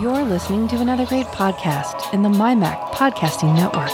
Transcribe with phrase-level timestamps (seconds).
[0.00, 3.90] You're listening to another great podcast in the MyMac Podcasting Network.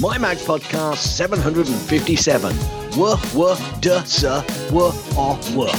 [0.00, 2.52] My Mac Podcast 757.
[2.96, 4.42] Wuh, wuh, duh, sir,
[4.72, 5.70] wuh, ah, wuh.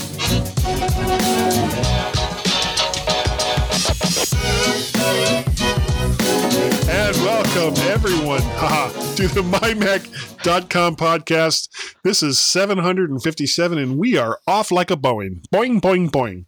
[7.14, 11.70] And welcome everyone to the MyMac.com podcast.
[12.04, 15.46] This is 757, and we are off like a Boeing.
[15.54, 16.46] Boing, boing, boing.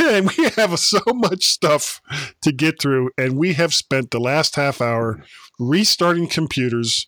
[0.00, 2.00] And we have so much stuff
[2.42, 5.22] to get through, and we have spent the last half hour
[5.58, 7.06] restarting computers,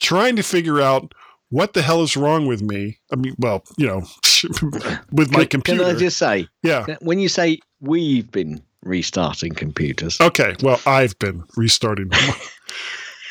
[0.00, 1.14] trying to figure out
[1.48, 2.98] what the hell is wrong with me.
[3.12, 4.02] I mean, well, you know,
[5.10, 5.84] with my Can- computer.
[5.84, 6.96] Can I just say, yeah.
[7.00, 12.34] when you say we've been restarting computers, Okay, well, I've been restarting my,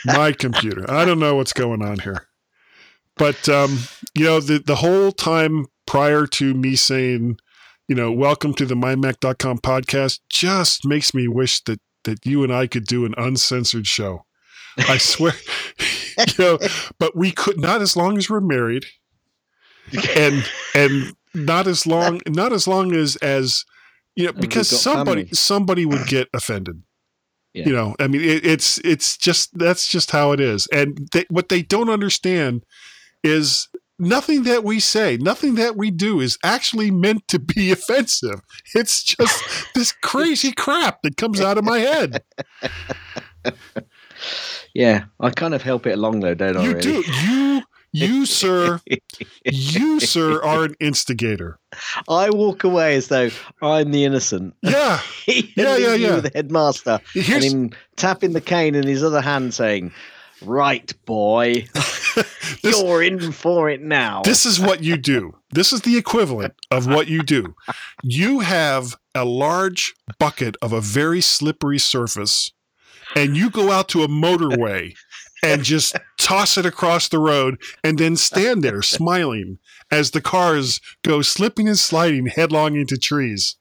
[0.05, 0.89] my computer.
[0.89, 2.27] I don't know what's going on here.
[3.17, 3.79] But um,
[4.15, 7.37] you know, the the whole time prior to me saying,
[7.87, 12.54] you know, welcome to the mymac.com podcast just makes me wish that that you and
[12.54, 14.26] I could do an uncensored show.
[14.77, 15.33] I swear.
[16.17, 16.59] you know,
[16.98, 18.85] but we could not as long as we're married
[20.17, 23.65] and and not as long not as long as as
[24.15, 25.40] you know because somebody families.
[25.40, 26.84] somebody would get offended
[27.54, 27.67] Yeah.
[27.67, 31.26] you know i mean it, it's it's just that's just how it is and they,
[31.29, 32.63] what they don't understand
[33.23, 33.67] is
[33.99, 38.41] nothing that we say nothing that we do is actually meant to be offensive
[38.76, 39.43] it's just
[39.76, 42.21] this crazy crap that comes out of my head
[44.76, 46.63] yeah, I kind of help it along though, don't I?
[46.63, 46.82] you really?
[46.82, 47.62] do you
[47.93, 48.79] you sir
[49.45, 51.59] you sir are an instigator
[52.07, 53.29] I walk away as though
[53.61, 54.55] I'm the innocent.
[54.61, 56.15] yeah yeah, Yeah, yeah.
[56.20, 59.91] The headmaster Here's- and him tapping the cane in his other hand, saying,
[60.41, 61.67] "Right, boy,
[62.63, 65.35] This- you're in for it now." This is what you do.
[65.51, 67.55] This is the equivalent of what you do.
[68.03, 72.51] You have a large bucket of a very slippery surface,
[73.16, 74.93] and you go out to a motorway
[75.44, 79.57] and just toss it across the road and then stand there smiling
[79.90, 83.56] as the cars go slipping and sliding headlong into trees.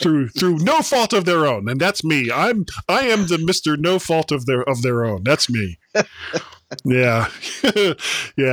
[0.00, 1.68] Through through no fault of their own.
[1.68, 2.30] And that's me.
[2.32, 3.78] I'm I am the Mr.
[3.78, 5.24] No fault of their of their own.
[5.24, 5.78] That's me.
[6.84, 7.28] Yeah.
[7.64, 7.94] yeah,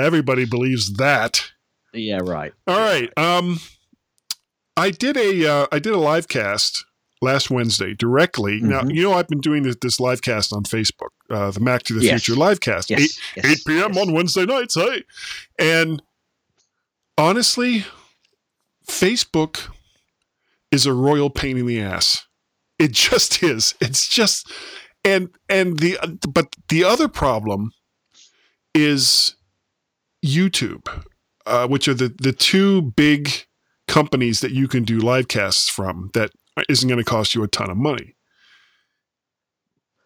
[0.03, 1.51] everybody believes that.
[1.94, 2.51] yeah, right.
[2.66, 3.16] All right.
[3.16, 3.59] Um,
[4.75, 6.84] I did a uh, I did a live cast
[7.22, 8.59] last Wednesday directly.
[8.61, 8.95] Now Mhm.
[8.95, 11.94] you know I've been doing this, this live cast on Facebook, uh, the Mac to
[11.94, 12.23] the Yes.
[12.23, 13.94] Future live cast, Yes, eight yes, eight p.m.
[13.94, 14.07] yes.
[14.07, 14.75] on Wednesday nights.
[14.75, 15.03] Hey,
[15.57, 16.01] and
[17.17, 17.85] honestly,
[18.88, 19.69] Facebook
[20.72, 22.25] is a royal pain in the ass.
[22.79, 23.73] It just is.
[23.81, 24.51] It's just
[25.03, 25.97] and and the
[26.29, 27.72] but the other problem
[28.73, 29.35] is
[30.25, 30.88] YouTube,
[31.45, 33.31] uh, which are the the two big
[33.88, 36.31] companies that you can do live casts from that
[36.69, 38.16] isn't going to cost you a ton of money.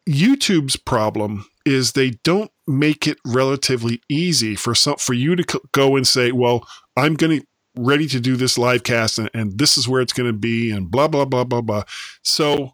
[0.10, 5.60] YouTube's problem is they don't make it relatively easy for some for you to co-
[5.72, 6.68] go and say, "Well,
[6.98, 7.48] I'm going to
[7.78, 10.72] ready to do this live cast and, and this is where it's going to be
[10.72, 11.84] and blah blah blah blah blah."
[12.24, 12.74] So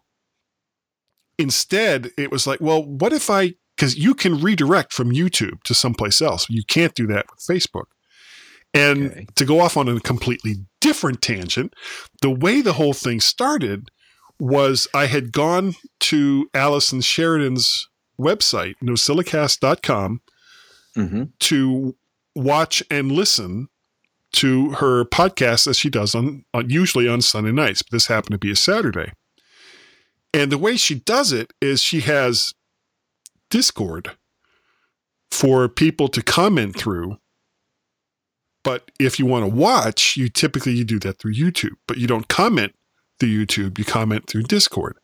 [1.38, 5.74] instead, it was like, "Well, what if I cuz you can redirect from YouTube to
[5.74, 6.46] someplace else.
[6.48, 7.86] You can't do that with Facebook."
[8.74, 9.26] And Okay.
[9.36, 11.74] to go off on a completely different tangent,
[12.22, 13.90] the way the whole thing started
[14.40, 17.88] was I had gone to Allison Sheridan's
[18.20, 20.20] website, nosillacast.com,
[20.94, 21.96] hmm to
[22.34, 23.68] watch and listen
[24.32, 28.32] to her podcast as she does on, on usually on Sunday nights, but this happened
[28.32, 29.12] to be a Saturday.
[30.34, 32.54] And the way she does it is she has
[33.50, 34.12] Discord
[35.30, 37.16] for people to comment through.
[38.64, 42.06] But if you want to watch, you typically you do that through YouTube, but you
[42.06, 42.74] don't comment
[43.18, 44.98] through YouTube, you comment through Discord.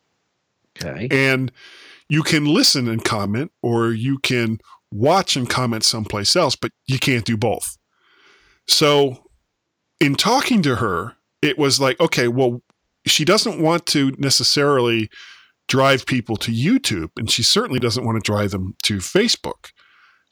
[0.83, 1.07] Okay.
[1.09, 1.53] and
[2.09, 4.59] you can listen and comment or you can
[4.91, 7.77] watch and comment someplace else but you can't do both.
[8.67, 9.25] So
[9.99, 12.61] in talking to her it was like okay well
[13.05, 15.09] she doesn't want to necessarily
[15.67, 19.71] drive people to youtube and she certainly doesn't want to drive them to facebook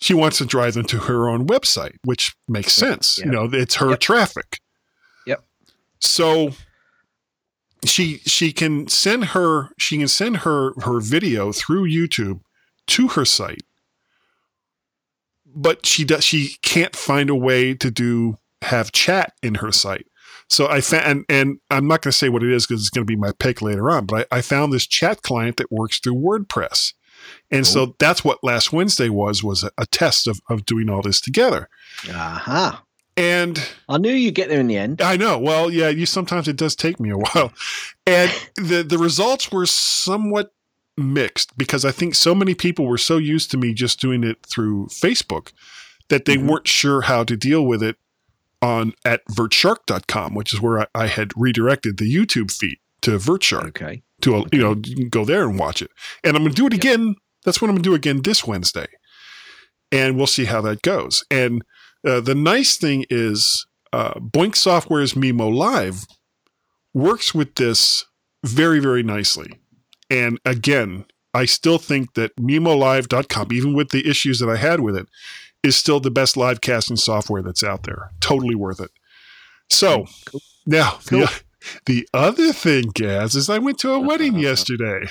[0.03, 3.75] she wants to drive them to her own website which makes sense you know it's
[3.75, 4.00] her Yep.
[4.00, 4.59] traffic
[5.25, 5.44] Yep.
[6.00, 6.51] so
[7.85, 12.39] she she can send her she can send her her video through YouTube
[12.88, 13.63] to her site,
[15.55, 20.07] but she does she can't find a way to do have chat in her site.
[20.50, 22.89] So I found, and, and I'm not going to say what it is because it's
[22.89, 25.71] going to be my pick later on, but I, I found this chat client that
[25.71, 26.94] works through WordPress.
[27.52, 31.02] And so that's what last Wednesday was was a, a test of, of doing all
[31.02, 31.70] this together.
[32.10, 32.84] Aha.
[33.16, 35.02] And I knew you'd get there in the end.
[35.02, 35.38] I know.
[35.38, 37.54] Well, yeah, you sometimes it does take me a while.
[38.08, 40.52] And the the results were somewhat
[40.98, 44.38] mixed because I think so many people were so used to me just doing it
[44.46, 45.52] through Facebook
[46.10, 46.48] that they Mhm.
[46.50, 47.98] weren't sure how to deal with it
[48.62, 53.68] on at vertshark.com, which is where I, I had redirected the YouTube feed to Vertshark
[53.70, 54.02] Okay.
[54.24, 55.92] To a, you know you can go there and watch it.
[56.24, 57.16] And I'm going to do it again.
[57.46, 58.88] That's what I'm going to do again this Wednesday,
[59.92, 61.24] and we'll see how that goes.
[61.30, 61.62] And
[62.08, 66.06] uh, the nice thing is, uh, Boinx Software's Mimo Live
[66.94, 68.06] works with this
[68.44, 69.60] very very nicely.
[70.10, 74.96] And again, I still think that MimoLive.com, even with the issues that I had with
[74.96, 75.08] it,
[75.64, 78.12] is still the best live casting software that's out there.
[78.20, 78.92] Totally worth it.
[79.70, 80.42] So Cool.
[80.68, 81.22] now Cool.
[81.22, 81.42] the,
[81.86, 85.07] the other thing, Gaz, is I went to a wedding yesterday.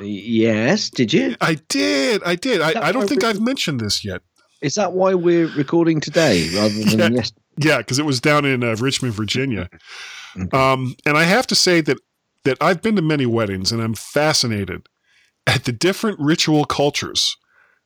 [0.00, 0.90] Yes.
[0.90, 1.36] Did you?
[1.40, 2.22] I did.
[2.24, 2.60] I did.
[2.60, 4.22] I, I don't think I've mentioned this yet.
[4.60, 7.08] Is that why we're recording today rather than Yeah.
[7.10, 7.42] yesterday?
[7.60, 9.68] Yeah, because it was down in uh, Richmond, Virginia.
[10.38, 10.56] Okay.
[10.56, 11.96] Um, and I have to say that
[12.44, 14.86] that I've been to many weddings, and I'm fascinated
[15.46, 17.36] at the different ritual cultures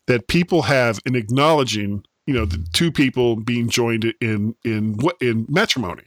[0.06, 5.17] that people have in acknowledging, you know, the two people being joined in in what
[5.23, 6.03] in matrimony.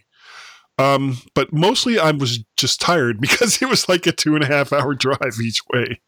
[0.78, 4.48] Um, but mostly I was just tired because it was like a two and a
[4.48, 6.02] half hour drive each way.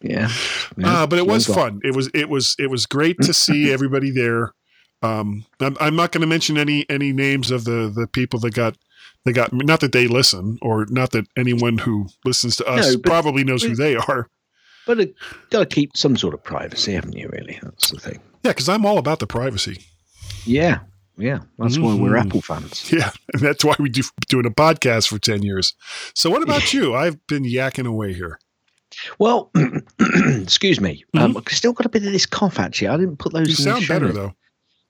[0.00, 0.30] Yeah.
[0.76, 1.02] Yeah.
[1.02, 1.80] Uh, but it was fun.
[1.84, 4.52] It was it was it was great to see everybody there.
[5.02, 8.54] Um, I'm, I'm not going to mention any any names of the the people that
[8.54, 8.76] got
[9.24, 12.98] that got not that they listen or not that anyone who listens to us No,
[12.98, 14.28] probably knows who they are.
[14.84, 15.14] But it,
[15.50, 17.28] got to keep some sort of privacy, haven't you?
[17.32, 18.20] Really, that's the thing.
[18.42, 19.78] Yeah, because I'm all about the privacy.
[20.44, 20.80] Yeah.
[21.22, 21.38] Yeah.
[21.58, 22.26] That's why we're Mhm.
[22.26, 22.92] Apple fans.
[22.92, 25.74] Yeah, and that's why we do doing a podcast for ten years.
[26.14, 26.94] So what about you?
[26.94, 28.38] I've been yakking away here.
[29.18, 29.50] Well,
[30.42, 31.04] excuse me.
[31.14, 32.58] Um, I've still got a bit of this cough.
[32.58, 33.48] Actually, I didn't put those.
[33.48, 33.68] Mm-hmm.
[33.68, 34.34] You sound better though.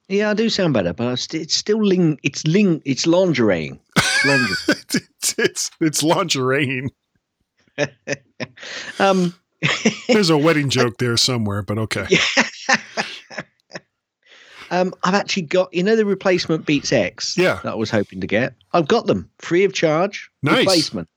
[0.09, 2.19] Yeah, I do sound better, but it's still ling.
[2.23, 2.83] It's ling.
[2.85, 3.79] It's lingerie.
[3.97, 4.57] It's lingerie.
[4.69, 6.89] it's, it's it's lingerie.
[8.99, 9.35] um,
[10.09, 12.07] There's a wedding joke there somewhere, but okay.
[14.73, 17.39] Um, I've actually got you know the replacement Beats X.
[17.39, 17.61] Yeah.
[17.63, 18.55] that I was hoping to get.
[18.73, 20.31] I've got them free of charge.
[20.43, 20.59] Nice.
[20.59, 21.09] replacement.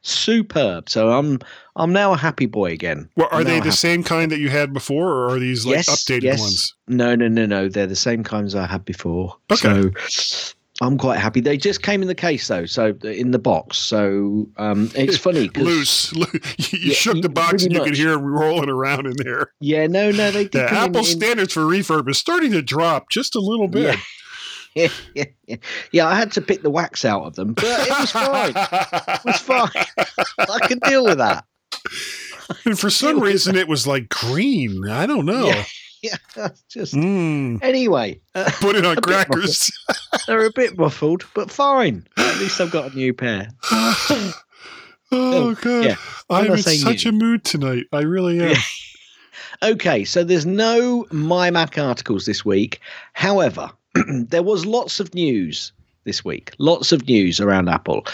[0.00, 0.88] Superb.
[0.88, 1.38] So I'm
[1.76, 3.08] I'm now a happy boy again.
[3.16, 5.88] Well, are they the same kind that you had before, or are these like Yes,
[5.90, 6.40] updated yes.
[6.40, 6.74] ones?
[6.88, 7.68] No, no, no, no.
[7.68, 9.36] They're the same kinds I had before.
[9.52, 9.90] Okay.
[10.08, 11.40] So I'm quite happy.
[11.40, 13.78] They just came in the case though, so in the box.
[13.78, 15.48] So um, it's funny.
[15.56, 16.12] Loose.
[16.16, 16.26] Loo-
[16.58, 19.52] You Yeah, shook the box and you could hear them rolling around in there.
[19.60, 20.52] Yeah, no, no, they did.
[20.52, 23.96] The in- Apple in- standards for refurb is starting to drop just a little bit.
[24.74, 25.56] Yeah, yeah, yeah.
[25.92, 28.54] yeah, I had to pick the wax out of them, but it was fine.
[28.56, 29.84] It was fine.
[30.38, 31.44] I can deal with that.
[32.64, 34.88] and for some reason, it was like green.
[34.88, 35.52] I don't know.
[36.36, 36.48] Yeah.
[36.68, 38.20] Just Mm, anyway.
[38.34, 39.70] Uh, put it on crackers.
[40.26, 42.06] they're a bit muffled, but fine.
[42.16, 43.48] At least I've got a new pair.
[43.70, 44.32] oh,
[45.12, 45.84] Oh, God.
[45.84, 45.96] yeah.
[46.30, 47.84] I'm in such new- a mood tonight.
[47.92, 48.56] I really am.
[49.62, 52.80] Okay, so there's no My Mac articles this week.
[53.12, 53.70] However,
[54.08, 55.72] there was lots of news
[56.04, 58.04] this week, lots of news around Apple.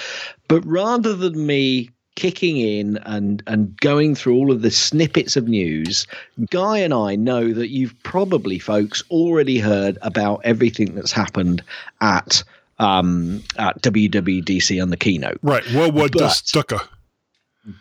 [0.48, 1.88] But rather than me
[2.18, 6.04] kicking in and and going through all of the snippets of news,
[6.50, 11.62] Guy and I know that you've probably, folks, already heard about everything that's happened
[12.00, 12.42] at
[12.80, 15.38] um, at WWDC on the keynote.
[15.42, 15.62] Right.
[16.10, 16.86] But- does Stucca?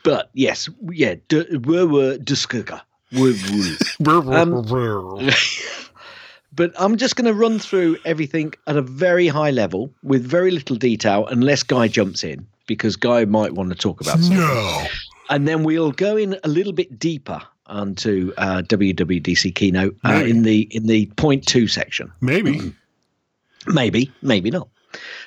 [0.03, 2.81] But yes, yeah, d- were were discuga.
[3.13, 3.33] Were-
[3.99, 4.37] were.
[4.37, 5.31] Um,
[6.53, 10.51] but I'm just going to run through everything at a very high level with very
[10.51, 14.37] little detail, unless Guy jumps in, because Guy might want to talk about something.
[14.37, 14.85] no.
[15.29, 20.43] And then we'll go in a little bit deeper onto uh, WWDC keynote uh, in
[20.43, 22.11] the in the point two section.
[22.21, 22.73] Maybe.
[23.69, 24.69] Maybe, maybe not.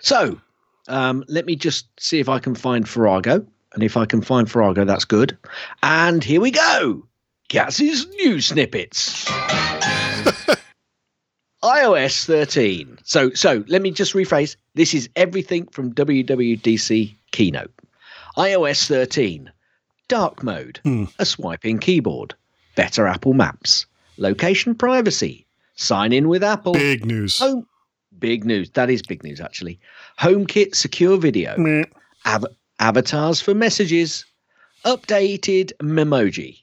[0.00, 0.40] So
[0.88, 3.47] um, let me just see if I can find Farrago.
[3.75, 5.37] And if I can find Farrago, that's good.
[5.82, 7.06] And here we go.
[7.49, 9.30] Gaz's news snippets.
[11.62, 12.99] iOS 13.
[13.05, 14.57] So so let me just rephrase.
[14.75, 17.73] This is everything from WWDC keynote.
[18.37, 19.50] iOS 13.
[20.09, 20.81] Dark mode.
[20.85, 21.05] Hmm.
[21.19, 22.35] A swiping keyboard.
[22.76, 23.87] Better Apple Maps.
[24.17, 25.47] Location privacy.
[25.76, 26.73] Sign in with Apple.
[26.73, 27.38] Big news.
[27.38, 27.67] Home,
[28.19, 28.71] big news.
[28.71, 29.81] That is big news, actually.
[30.19, 31.57] HomeKit secure video,
[32.26, 32.45] av-
[32.79, 34.25] avatars for messages,
[34.85, 36.59] updated Memoji,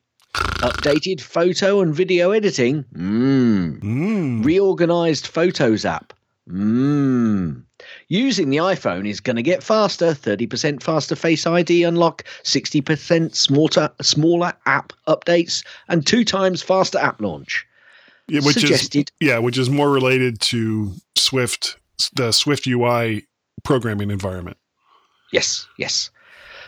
[0.61, 3.79] updated photo and video editing, mm.
[3.79, 4.45] Mm.
[4.45, 6.13] reorganized Photos app,
[6.49, 7.63] mm.
[8.09, 13.91] Using the iPhone is going to get faster 30% faster Face ID unlock, 60% smaller,
[14.01, 17.65] smaller app updates, and two times faster app launch.
[18.27, 19.11] Yeah, which Suggested.
[19.21, 21.77] is yeah, which is more related to Swift,
[22.13, 23.25] the Swift UI
[23.63, 24.57] programming environment.
[25.31, 26.09] Yes, yes.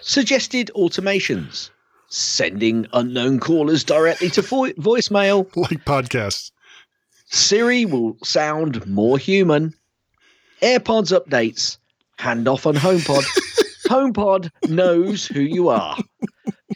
[0.02, 1.70] Suggested automations.
[2.10, 5.48] Sending unknown callers directly to vo- voicemail.
[5.56, 6.52] Like podcasts.
[7.28, 9.74] Siri will sound more human.
[10.62, 11.78] AirPods updates.
[12.18, 13.24] Handoff on HomePod.
[13.88, 15.98] HomePod knows who you are.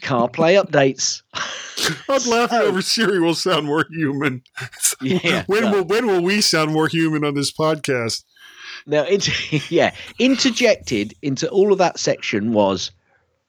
[0.00, 1.22] CarPlay updates.
[2.08, 4.42] I'm laughing So- over Siri will sound more human.
[5.02, 5.42] Yeah.
[5.48, 8.22] when will when will we sound more human on this podcast?
[8.86, 12.90] now, inter- yeah, interjected into all of that section was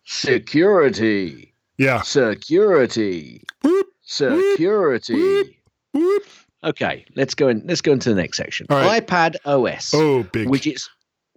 [0.06, 2.02] security, Yeah.
[2.02, 5.62] security, Whoop, security.
[5.94, 6.24] whoop.
[6.64, 7.62] Okay, let's go in.
[7.66, 8.66] Let's go into the next section.
[8.70, 9.06] Right.
[9.06, 9.94] iPad OS.
[9.94, 10.48] Oh, big.
[10.48, 10.90] widgets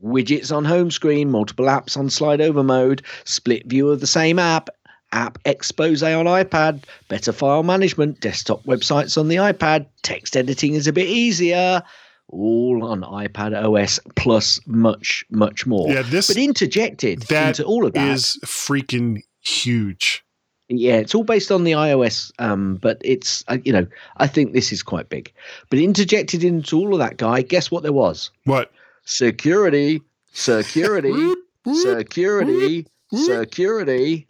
[0.03, 4.39] widgets on home screen multiple apps on slide over mode split view of the same
[4.39, 4.69] app
[5.11, 10.87] app expose on ipad better file management desktop websites on the ipad text editing is
[10.87, 11.83] a bit easier
[12.29, 17.85] all on ipad os plus much much more Yeah, this but interjected that into all
[17.85, 20.23] of that is freaking huge.
[20.69, 23.87] Yeah, it's all based on the iOS, um, but it's uh, you know
[24.19, 25.33] I think this is quite big.
[25.71, 28.31] But interjected into all of that, guy, guess what there was?
[28.45, 28.71] What?
[29.05, 31.33] Security, security,
[31.75, 34.27] security, security.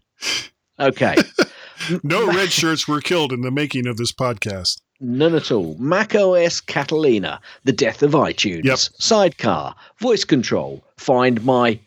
[0.80, 1.16] Okay,
[2.02, 4.80] No red shirts were killed in the making of this podcast.
[5.00, 5.76] none at all.
[5.78, 8.78] Mac OS Catalina, the death of iTunes, Yep.
[8.78, 11.78] Sidecar, voice control, Find My,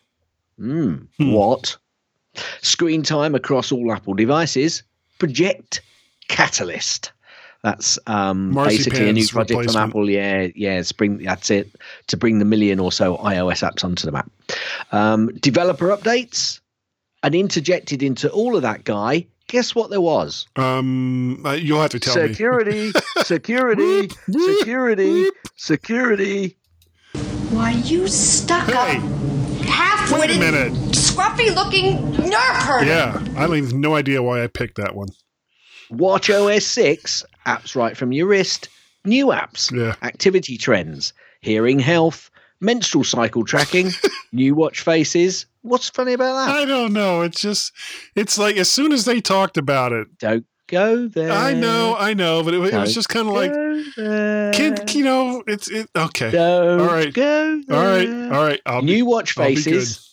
[0.57, 1.31] hmm, Hmm.
[1.31, 1.77] what?
[2.61, 4.83] Screen time across all Apple devices,
[5.19, 5.81] Project
[6.27, 7.11] Catalyst.
[7.63, 9.75] That's um, basically a new project from.
[9.75, 10.09] Apple.
[10.09, 10.81] Yeah, yeah.
[10.81, 11.19] Spring.
[11.19, 11.69] That's it.
[12.07, 14.31] To bring the million or so iOS apps onto the map.
[14.91, 16.59] Um, developer updates,
[17.23, 19.27] and interjected into all of that, guy.
[19.47, 20.47] Guess what there was?
[20.55, 22.29] Um, uh, you'll have to tell me.
[22.29, 22.91] security,
[23.23, 26.57] security, security, security.
[27.51, 30.95] Why, you stuck Hey, up, wait half-witted, a minute.
[31.11, 31.97] Scruffy-looking
[32.31, 32.85] nerf herder.
[32.85, 35.09] Yeah, I have no idea why I picked that one.
[35.89, 38.69] Watch OS 6, apps right from your wrist,
[39.03, 39.95] new apps, Yeah.
[40.07, 43.91] activity trends, hearing health, menstrual cycle tracking,
[44.31, 45.47] new watch faces.
[45.63, 46.55] What's funny about that?
[46.55, 47.21] I don't know.
[47.23, 47.73] It's just,
[48.15, 51.31] it's like as soon as they talked about it, Don't go there.
[51.31, 54.53] I know, I know, but it, it was just kind of like, Go there.
[54.53, 55.89] kid, you know, it's it.
[55.93, 57.13] Okay, Don't All right.
[57.13, 58.33] go all right, there.
[58.33, 58.61] all right.
[58.65, 60.07] I'll New be, watch I'll be faces,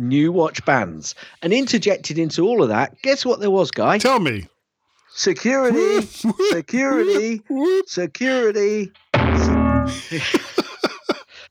[0.00, 3.00] new watch bands, and interjected into all of that.
[3.02, 3.98] Guess what there was, guy?
[3.98, 4.46] Tell me.
[5.12, 6.00] Security,
[6.50, 7.42] security,
[7.86, 8.92] security.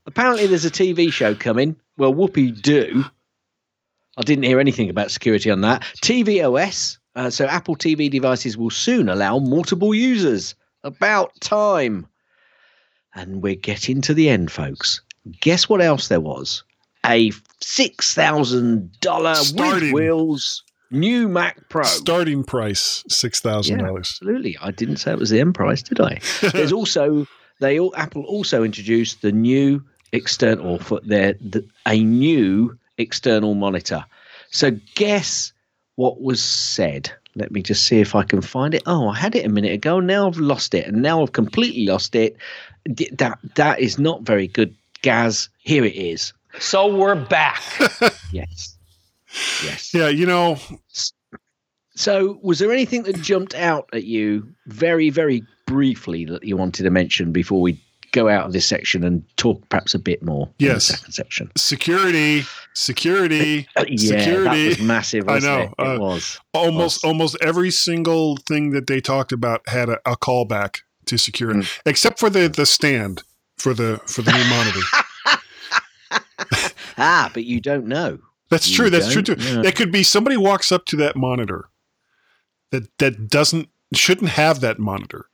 [0.05, 1.75] Apparently, there's a TV show coming.
[1.97, 3.05] Well, whoopee do.
[4.17, 5.83] I didn't hear anything about security on that.
[6.01, 6.97] tvOS.
[7.15, 10.55] Uh, so, Apple TV devices will soon allow multiple users.
[10.83, 12.07] About time.
[13.13, 15.01] And we're getting to the end, folks.
[15.41, 16.63] Guess what else there was?
[17.05, 21.83] A $6,000 with wheels new Mac Pro.
[21.83, 24.09] Starting price six thousand Yeah, dollars.
[24.21, 24.57] absolutely.
[24.61, 26.19] I didn't say it was the end price, did I?
[26.51, 27.27] There's also
[27.59, 34.03] they all Apple also introduced the new external for their the, a new external monitor.
[34.51, 35.53] So guess
[35.95, 37.11] what was said?
[37.35, 38.81] Let me just see if I can find it.
[38.87, 39.99] Oh, I had it a minute ago.
[39.99, 42.35] Now I've lost it, and now I've completely lost it.
[42.87, 45.49] That that is not very good, Gaz.
[45.59, 46.33] Here it is.
[46.57, 47.61] So we're back.
[48.31, 48.77] Yes,
[49.63, 49.91] yes.
[49.93, 50.57] Yeah, you know,
[51.95, 56.83] So, was there anything that jumped out at you very, very briefly that you wanted
[56.83, 60.47] to mention before we go out of this section and talk perhaps a bit more?
[60.59, 60.87] in Yes.
[60.89, 61.51] the second section.
[61.57, 62.43] security,
[62.75, 64.67] security, yeah, that security.
[64.69, 65.27] was massive.
[65.27, 65.69] I know, It?
[65.79, 66.39] It uh, was.
[66.53, 67.09] almost was.
[67.09, 71.79] almost every single thing that they talked about had a, a callback to security, Mm.
[71.87, 73.23] except for the the stand
[73.57, 74.79] for the for the new monitor.
[76.97, 78.19] Ah, but you don't know.
[78.49, 78.89] That's You true.
[78.89, 79.35] That's true too.
[79.35, 79.61] know.
[79.61, 81.69] It could be somebody walks up to that monitor
[82.71, 85.25] that that doesn't shouldn't have that monitor,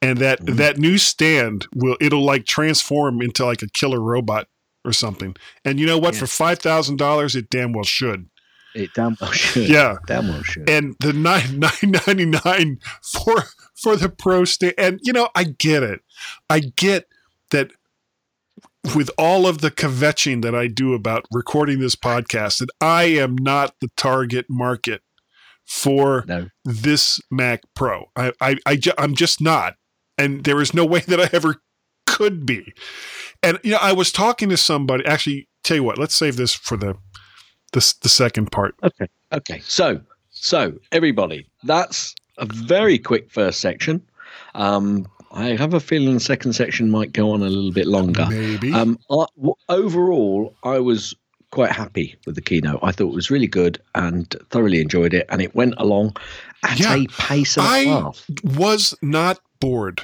[0.00, 0.56] and that Mhm.
[0.56, 4.48] that new stand will it'll like transform into like a killer robot
[4.84, 5.34] or something.
[5.64, 6.14] And you know what?
[6.14, 6.20] Yeah.
[6.20, 8.26] For five thousand dollars, it damn well should.
[8.74, 9.68] It damn well should.
[9.68, 9.96] Yeah.
[10.06, 10.70] damn well should.
[10.70, 13.44] And the nine nine ninety nine for
[13.74, 16.02] for the pro stand, and you know I get it.
[16.48, 17.08] I get
[17.50, 17.72] that
[18.94, 23.36] with all of the kvetching that I do about recording this podcast, that I am
[23.36, 25.02] not the target market
[25.66, 28.06] for no, this Mac Pro.
[28.16, 29.74] I, I, I ju- I'm just not,
[30.18, 31.56] and there is no way that I ever
[32.06, 32.72] could be.
[33.42, 35.04] And you know, I was talking to somebody.
[35.06, 35.98] Actually, tell you what.
[35.98, 36.96] Let's save this for the
[37.72, 38.74] the, the second part.
[38.82, 39.06] Okay.
[39.32, 39.60] Okay.
[39.60, 44.02] So, so everybody, that's a very quick first section.
[44.54, 48.26] Um, I have a feeling the second section might go on a little bit longer.
[48.28, 48.72] Maybe.
[48.72, 51.14] Um, I, w- overall, I was
[51.52, 52.80] quite happy with the keynote.
[52.82, 56.16] I thought it was really good and thoroughly enjoyed it, and it went along
[56.64, 56.94] at Yeah.
[56.96, 58.24] a pace and a I half.
[58.42, 60.02] was not bored.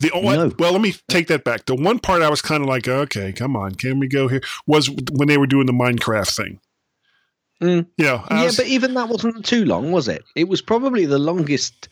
[0.00, 0.52] The oh, No.
[0.58, 1.66] well, let me take that back.
[1.66, 4.42] The one part I was kind of like, okay, come on, can we go here?
[4.66, 6.60] Was when they were doing the Minecraft thing.
[7.62, 7.86] Mm.
[7.96, 10.24] You know, Yeah, was- but even that wasn't too long, was it?
[10.34, 11.88] It was probably the longest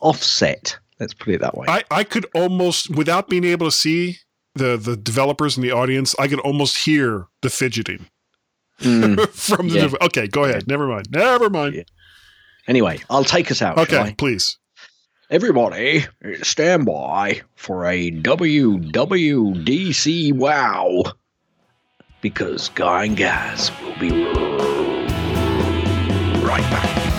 [0.00, 0.78] offset.
[1.00, 1.66] Let's put it that way.
[1.68, 4.18] I, I could almost, without being able to see
[4.54, 8.06] the the developers in the audience, I could almost hear the fidgeting
[8.80, 9.28] Mm.
[9.30, 9.74] from the.
[9.76, 9.80] Yeah.
[9.82, 10.66] dev- okay, go ahead.
[10.66, 11.06] Never mind.
[11.10, 11.76] Never mind.
[11.76, 11.82] Yeah.
[12.66, 13.78] Anyway, I'll take us out.
[13.78, 14.58] Okay, please.
[15.30, 16.04] Everybody,
[16.42, 21.02] stand by for a WWDC wow.
[22.20, 24.10] Because Guy and Gaz will be
[26.42, 27.13] right back.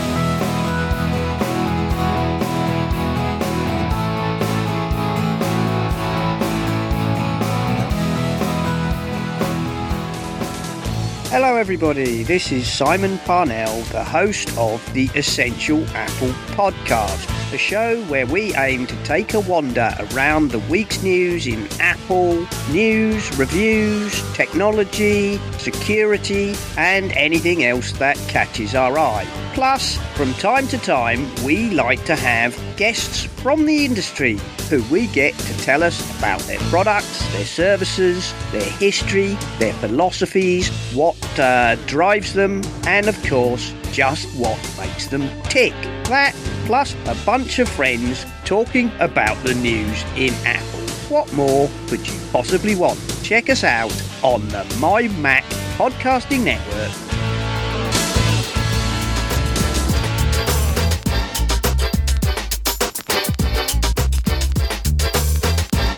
[11.36, 12.24] Hello, everybody.
[12.24, 18.55] This is Simon Parnell, the host of the Essential Apple Podcast, a show where we
[18.55, 26.55] aim to take a wander around the week's news in Apple, news, reviews, technology, security,
[26.77, 29.27] and anything else that catches our eye.
[29.53, 35.07] Plus, from time to time, we like to have guests from the industry who we
[35.07, 41.75] get to tell us about their products, their services, their history, their philosophies, what uh,
[41.85, 45.71] drives them, and of course, just what makes them tick.
[46.09, 46.35] That,
[46.65, 50.81] plus a bunch of friends talking about the news in Apple.
[51.07, 52.99] What more could you possibly want?
[53.23, 55.45] Check us out on the My Mac
[55.77, 56.91] Podcasting Network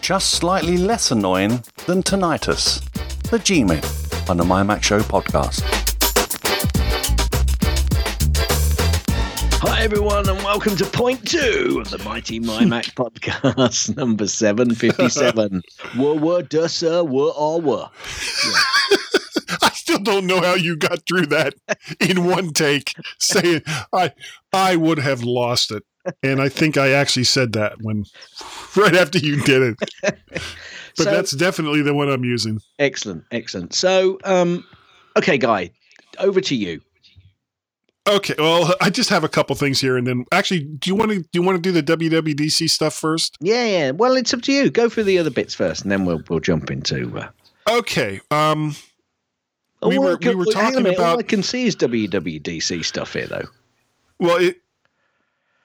[0.01, 2.81] just slightly less annoying than tinnitus.
[3.29, 3.83] The G-Men
[4.29, 5.76] on the My Mac Show podcast.
[9.77, 15.61] Hi, everyone, and welcome to point two of the Mighty My Mac podcast, number 757.
[15.99, 17.87] Were, were, duh, sir, were, or were.
[19.61, 21.53] I still don't know how you got through that
[21.99, 22.91] in one take.
[23.19, 23.61] Saying
[23.93, 24.13] I
[24.51, 25.83] I would have lost it.
[26.23, 28.03] And I think I actually said that when
[28.75, 29.77] right after you did it.
[30.01, 30.41] But
[30.95, 32.59] So- that's definitely the one I'm using.
[32.79, 33.75] Excellent, excellent.
[33.75, 34.65] So, um,
[35.15, 35.69] okay, Guy,
[36.17, 36.81] over to you.
[38.07, 41.11] Okay, well, I just have a couple things here, and then actually, do you want
[41.11, 43.35] to do you want to do the WWDC stuff first?
[43.41, 43.91] Yeah, yeah.
[43.91, 44.69] Well, it's up to you.
[44.69, 47.17] Go through the other bits first, and then we'll we'll jump into.
[47.17, 47.29] Uh,
[47.69, 48.77] Okay, um,
[49.81, 52.81] We all were- can- we were talking minute, All about- I can see is WWDC
[52.85, 53.43] stuff here, though.
[54.19, 54.61] well, it,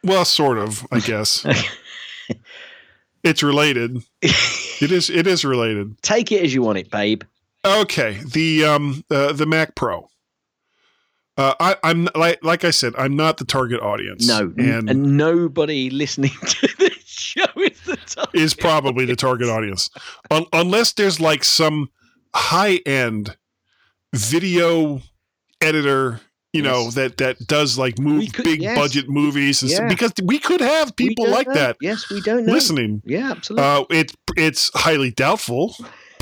[0.03, 1.47] well, sort of, I guess.
[3.23, 4.03] it's related.
[4.21, 5.11] It is.
[5.11, 5.95] It is related.
[6.03, 7.23] Take it as you want it, babe.
[7.65, 10.09] Okay, the um uh, the Mac Pro.
[11.39, 14.29] Uh, I, I'm like like I said, I'm not the target audience.
[14.29, 18.27] No, and, and, nobody listening to this show is the time.
[18.35, 19.89] is probably the target audience,
[20.31, 21.89] Un- unless there's like some
[22.35, 23.37] high end
[24.15, 25.01] video
[25.61, 26.21] editor,
[26.53, 28.77] you know that that does like move could- big yes.
[28.79, 29.89] budget movies, and Yeah.
[29.89, 31.55] because we could have people like know.
[31.55, 32.53] that Yes, we don't know.
[32.53, 33.01] listening.
[33.07, 33.65] Yeah, absolutely.
[33.67, 35.75] Uh, it it's highly doubtful,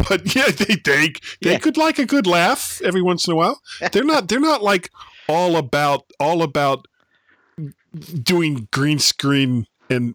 [0.08, 1.58] but yeah, they they they Yeah.
[1.58, 3.60] could like a good laugh every once in a while.
[3.92, 4.90] They're not they're not like
[5.28, 6.86] all about all about
[8.22, 10.14] doing green screen and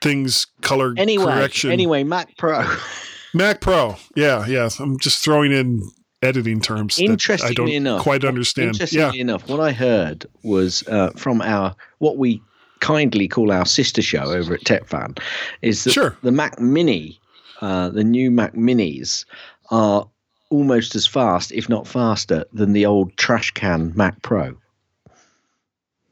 [0.00, 1.70] things color anyway, correction.
[1.70, 2.62] anyway, Mac Pro.
[3.34, 4.68] Mac Pro, yeah, yeah.
[4.80, 5.82] I'm just throwing in
[6.22, 8.68] editing terms that I don't enough- quite understand.
[8.70, 12.42] Interestingly Yeah, enough, what I heard was uh, from our what we
[12.80, 15.18] kindly call our sister show over at TechFan
[15.62, 16.16] is that Sure.
[16.22, 17.20] the Mac Mini,
[17.60, 19.24] uh, the new Mac Minis,
[19.70, 20.08] are
[20.50, 24.56] almost as fast, if not faster, than the old trash can Mac Pro.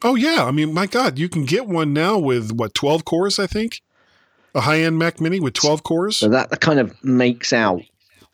[0.02, 3.38] Oh yeah, I mean, my God, you can get one now with what twelve cores,
[3.38, 3.82] I think,
[4.54, 6.16] a high-end Mac Mini with twelve cores.
[6.16, 7.82] So that kind of makes out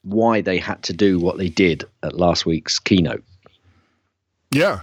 [0.02, 3.24] why they had to do what they did at last week's keynote.
[4.50, 4.80] Yeah.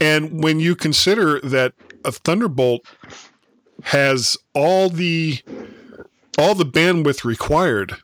[0.00, 2.86] And when you consider that a Thunderbolt
[3.82, 5.38] has all the
[6.38, 7.96] all the bandwidth required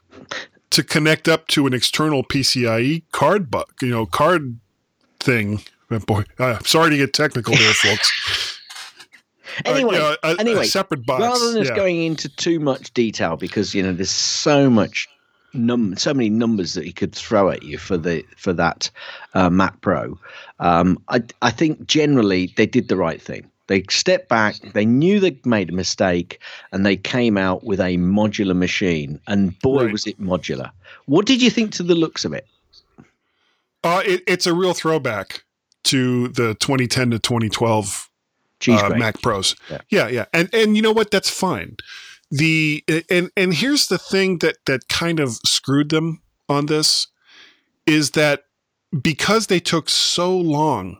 [0.70, 4.58] to connect up to an external PCIe card bu- you know, card
[5.18, 5.60] thing.
[5.90, 8.58] Oh, boy, uh, sorry to get technical there, folks.
[9.66, 11.22] Uh, Anyway, you know, a, anyway, a separate box.
[11.22, 11.76] rather than us yeah.
[11.76, 15.08] going into too much detail because you know there's so much
[15.52, 18.90] num so many numbers that he could throw at you for the for that
[19.34, 20.18] uh, Mac Pro.
[20.60, 23.50] Um, I I think generally they did the right thing.
[23.70, 24.56] They stepped back.
[24.72, 26.40] They knew they'd made a mistake,
[26.72, 29.20] and they came out with a modular machine.
[29.28, 29.92] And boy, Right.
[29.92, 30.72] was it modular!
[31.06, 32.48] What did you think to the looks of it?
[33.84, 35.44] Uh, it, it's a real throwback
[35.84, 38.10] to the 2010 to 2012
[38.68, 38.90] uh.
[38.96, 39.54] Mac Pros.
[39.70, 39.78] Yeah.
[39.88, 40.08] Yeah.
[40.08, 41.12] yeah, And and you know what?
[41.12, 41.76] That's fine.
[42.28, 47.06] The and and here's the thing that that kind of screwed them on this
[47.86, 48.46] is that
[49.00, 50.98] because they took so long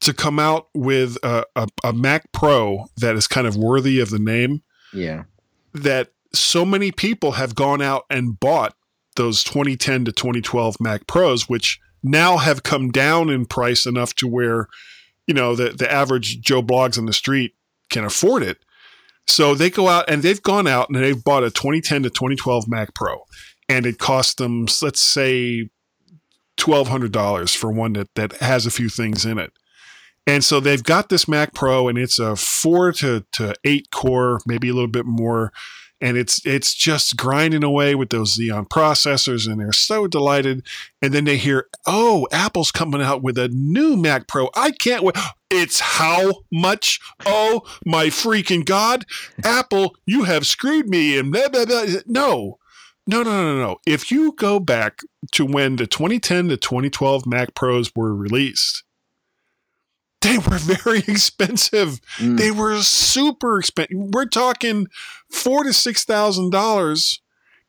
[0.00, 4.10] to come out with a, a, a Mac Pro that is kind of worthy of
[4.10, 5.24] the name, Yeah,
[5.72, 8.74] that so many people have gone out and bought
[9.16, 14.28] those 2010 to 2012 Mac Pros, which now have come down in price enough to
[14.28, 14.68] where,
[15.26, 17.54] you know, the, the average Joe Bloggs on the street
[17.90, 18.58] can afford it.
[19.26, 22.68] So they go out and they've gone out and they've bought a 2010 to 2012
[22.68, 23.24] Mac Pro,
[23.68, 25.68] and it cost them, let's say,
[26.58, 29.52] $1,200 for one that, that has a few things in it.
[30.26, 34.40] And so they've got this Mac Pro, and it's a four to, to eight core,
[34.46, 35.52] maybe a little bit more,
[36.00, 40.66] and it's it's just grinding away with those Xeon processors, and they're so delighted.
[41.00, 44.50] And then they hear, "Oh, Apple's coming out with a new Mac Pro!
[44.54, 45.16] I can't wait!
[45.48, 47.00] It's how much?
[47.24, 49.06] Oh my freaking god!
[49.44, 51.84] Apple, you have screwed me!" And blah, blah, blah.
[52.06, 52.58] no.
[53.08, 53.76] No, no, no, no.
[53.86, 54.98] If you go back
[55.30, 58.82] to when the 2010 to 2012 Mac Pros were released,
[60.22, 62.00] they were very expensive.
[62.16, 62.38] Mm.
[62.38, 63.96] They were super expensive.
[63.96, 64.86] We're talking
[65.30, 67.20] four to six thousand dollars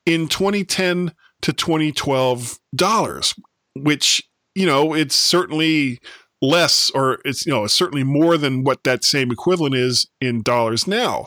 [0.06, 3.36] in 2010 to 2012 dollars,
[3.76, 4.24] which
[4.56, 6.00] you know it's certainly
[6.42, 10.42] less, or it's you know it's certainly more than what that same equivalent is in
[10.42, 11.26] dollars now.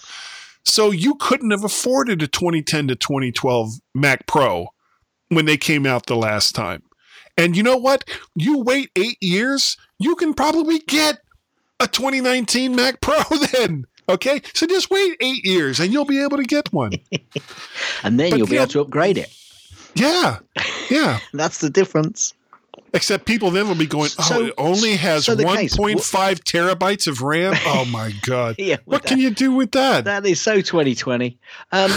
[0.64, 4.68] So you couldn't have afforded a 2010 to 2012 Mac Pro
[5.28, 6.82] when they came out the last time.
[7.40, 8.04] And you know what?
[8.36, 11.18] You wait eight years, you can probably get
[11.80, 13.18] a 2019 Mac Pro
[13.52, 13.86] then.
[14.08, 16.92] Okay, so just wait eight years and you'll be able to get one.
[18.02, 19.34] and then But you'll be able to upgrade it.
[19.94, 20.38] Yeah,
[20.90, 21.18] yeah.
[21.32, 22.34] That's the difference.
[22.92, 26.40] Except people then will be going, oh, So- it only has so the case- 1.5
[26.42, 27.54] terabytes of RAM.
[27.64, 30.04] Oh my god, Yeah, what with can you do with that?
[30.04, 31.38] That is so 2020.
[31.72, 31.90] Um,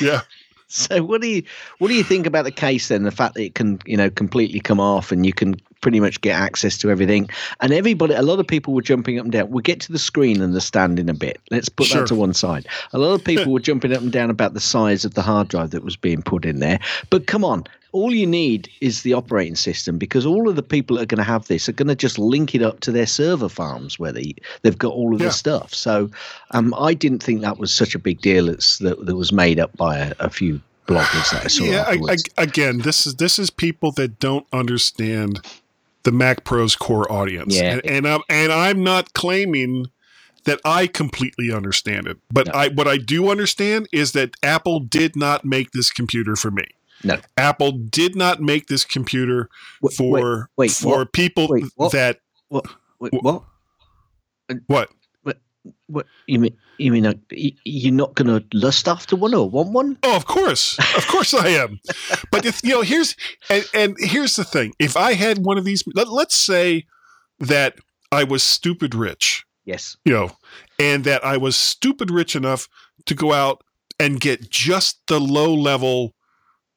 [0.00, 0.22] yeah,
[0.68, 1.42] so what do you
[1.78, 3.04] what do you think about the case then?
[3.04, 6.20] The fact that it can you know completely come off and you can pretty much
[6.20, 7.28] get access to everything.
[7.60, 9.50] And everybody, a lot of people were jumping up and down.
[9.50, 11.38] We'll get to the screen and the stand in a bit.
[11.50, 12.00] Let's put Sure.
[12.02, 12.66] that to one side.
[12.92, 15.48] A lot of people were jumping up and down about the size of the hard
[15.48, 16.80] drive that was being put in there.
[17.10, 17.64] But come on.
[17.92, 21.16] All you need is the operating system because all of the people that are going
[21.18, 24.12] to have this are going to just link it up to their server farms where
[24.12, 25.28] they they've got all of Yeah.
[25.28, 25.72] the stuff.
[25.72, 26.10] So
[26.50, 28.50] um, I didn't think that was such a big deal.
[28.50, 31.84] It's that, that was made up by a, a few bloggers that I saw yeah.
[31.88, 35.40] I, I, again, this is this is people that don't understand
[36.06, 37.72] the Mac Pro's core audience, Yeah.
[37.72, 39.86] and, and I'm and I'm not claiming
[40.44, 42.52] that I completely understand it, but No.
[42.54, 46.64] I what I do understand is that Apple did not make this computer for me.
[47.02, 47.18] No.
[47.36, 49.50] Apple did not make this computer
[49.82, 51.12] Wait, for wait, for what?
[51.12, 51.90] people Wait, what?
[51.92, 52.64] that Wait,
[53.10, 53.42] what?
[54.68, 54.90] what
[55.88, 56.56] What you mean?
[56.78, 59.98] You mean you're not going to lust after one or want one?
[60.02, 61.80] Oh, of course, of course I am.
[62.30, 63.14] But if you know, here's
[63.48, 66.84] and, and here's the thing: if I had one of these, let, let's say
[67.38, 67.76] that
[68.12, 69.96] I was stupid rich, Yes.
[70.04, 70.32] you know,
[70.78, 72.68] and that I was stupid rich enough
[73.06, 73.62] to go out
[74.00, 76.14] and get just the low level,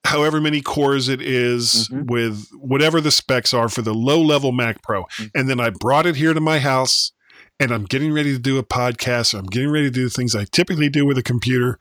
[0.06, 2.10] however many cores it is Mhm.
[2.10, 5.32] with whatever the specs are for the low level Mac Pro, Mm.
[5.36, 7.12] and then I brought it here to my house.
[7.60, 9.34] And I'm getting ready to do a podcast.
[9.34, 11.80] Or I'm getting ready to do the things I typically do with a computer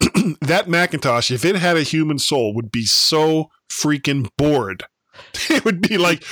[0.40, 4.84] that Macintosh, if it had a human soul, would be so freaking bored.
[5.48, 6.22] It would be like,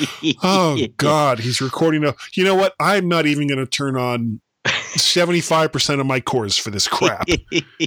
[0.42, 2.14] oh God, he's recording a.
[2.34, 2.74] You know what?
[2.78, 7.26] I'm not even going to turn on 75% of my cores for this crap.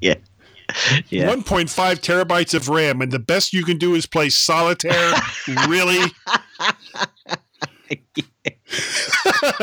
[0.00, 0.14] yeah.
[1.10, 1.28] Yeah.
[1.28, 5.12] 1.5 terabytes of RAM, and the best you can do is play solitaire.
[5.68, 6.06] really?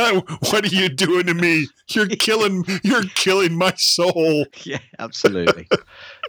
[0.49, 1.67] what are you doing to me?
[1.89, 2.65] You're killing.
[2.83, 4.45] You're killing my soul.
[4.63, 4.79] Yeah.
[4.97, 5.67] Absolutely.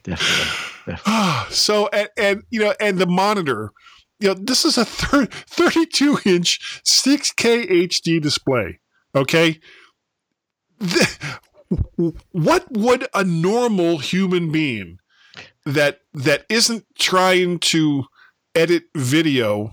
[0.04, 0.96] Definitely.
[1.50, 3.72] so and, and you know and the monitor
[4.18, 8.78] you know this is a thir- 32 inch 6k hd display
[9.14, 9.60] okay
[10.78, 11.34] The-
[12.32, 14.98] what would a normal human being
[15.64, 18.04] that that isn't trying to
[18.54, 19.70] edit video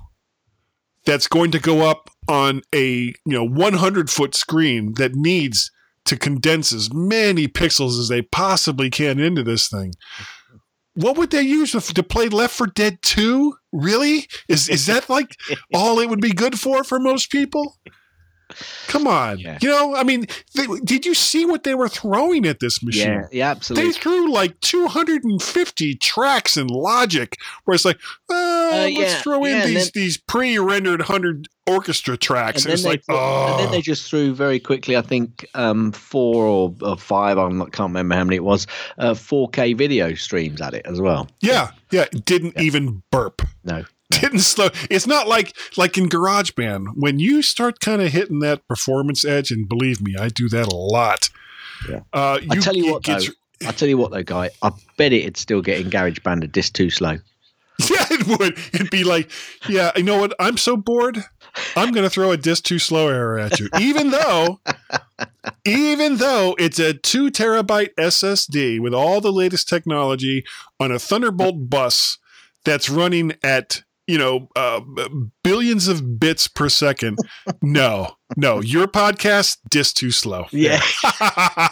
[1.06, 5.72] that's going to go up on a you know 100 foot screen that needs
[6.06, 9.94] to condense as many pixels as they possibly can into this thing
[10.98, 13.56] what would they use to, play Left 4 Dead 2?
[13.72, 14.28] Really?
[14.48, 15.38] Is is that like
[15.74, 17.78] all it would be good for for most people?
[18.88, 19.40] Come on.
[19.40, 19.58] Yeah.
[19.62, 23.26] You know, I mean, they, did you see what they were throwing at this machine?
[23.32, 27.36] Yeah, yeah, They threw like 250 tracks in Logic,
[27.66, 32.64] where it's like, uh, let's yeah, throw in these then- these pre-rendered hundred orchestra tracks.
[32.66, 34.96] and And, then, it's they, like, oh, and then they just threw very quickly.
[34.98, 37.38] I think um, four or, or five.
[37.38, 38.68] I'm can't remember how many it was.
[38.98, 41.28] Uh, 4K video streams at it as well.
[41.42, 43.42] yeah, yeah, it didn't even burp.
[43.64, 44.70] No, Didn't slow.
[44.90, 49.52] It's not like like in GarageBand when you start kind of hitting that performance edge,
[49.52, 51.30] and believe me, I do that a lot.
[51.90, 52.00] Yeah.
[52.14, 53.20] Uh, I tell you what, though,
[53.68, 54.50] I tell you what though, guy.
[54.62, 57.18] I bet it'd still get in GarageBand a disc too slow.
[57.80, 58.58] Yeah, it would.
[58.74, 59.30] It'd be like,
[59.70, 60.34] yeah, you know what?
[60.40, 61.24] I'm so bored.
[61.76, 64.60] I'm going to throw a disc too slow error at you, even though,
[65.66, 70.44] even though it's a two terabyte SSD with all the latest technology
[70.80, 72.18] on a Thunderbolt bus
[72.66, 74.80] that's running at you know uh,
[75.44, 77.20] billions of bits per second.
[77.62, 80.46] No, no, your podcast disc too slow.
[80.52, 80.80] Yeah.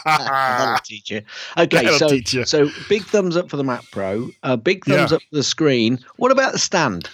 [0.05, 1.21] That'll teach you.
[1.57, 2.45] Okay, That'll so you.
[2.45, 4.29] so big thumbs up for the Mac Pro.
[4.43, 5.15] Uh, big thumbs Yeah.
[5.17, 5.99] up for the screen.
[6.17, 7.09] What about the stand?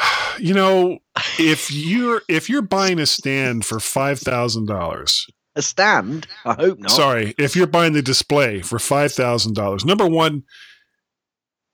[0.38, 1.00] You know,
[1.38, 5.26] if you're if you're buying a stand for five thousand dollars.
[5.54, 6.26] A stand?
[6.46, 6.90] I hope not.
[6.90, 10.44] Sorry, if you're buying the display for five thousand dollars, number one,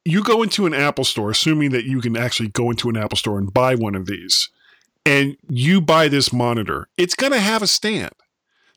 [0.04, 3.18] you go into an Apple store, assuming that you can actually go into an Apple
[3.18, 4.48] store and buy one of these,
[5.04, 8.14] and you buy this monitor, it's going to have a stand.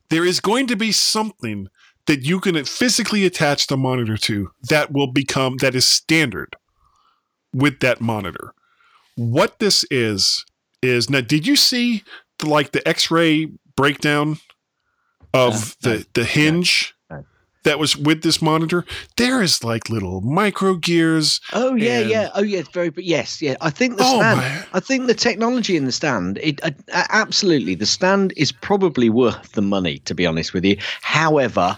[0.08, 1.68] There is going to be something
[2.06, 6.56] that you can physically attach the monitor to that will become that is standard
[7.52, 8.52] with that monitor.
[9.20, 10.44] What this is
[10.82, 11.20] is now.
[11.20, 12.02] Did you see
[12.38, 14.38] the, like the X-ray breakdown
[15.34, 16.94] of No, the the hinge
[17.64, 18.86] that was with this monitor?
[19.18, 21.38] There is like little micro gears.
[21.52, 22.28] Oh yeah, And- yeah.
[22.34, 22.88] Oh yeah, it's very.
[22.88, 23.56] But yes, yeah.
[23.60, 24.66] I think the Oh, stand.
[24.72, 26.38] I think the technology in the stand.
[26.42, 27.74] It uh, uh, absolutely.
[27.74, 29.98] The stand is probably worth the money.
[30.06, 30.78] To be honest with you.
[31.02, 31.76] However,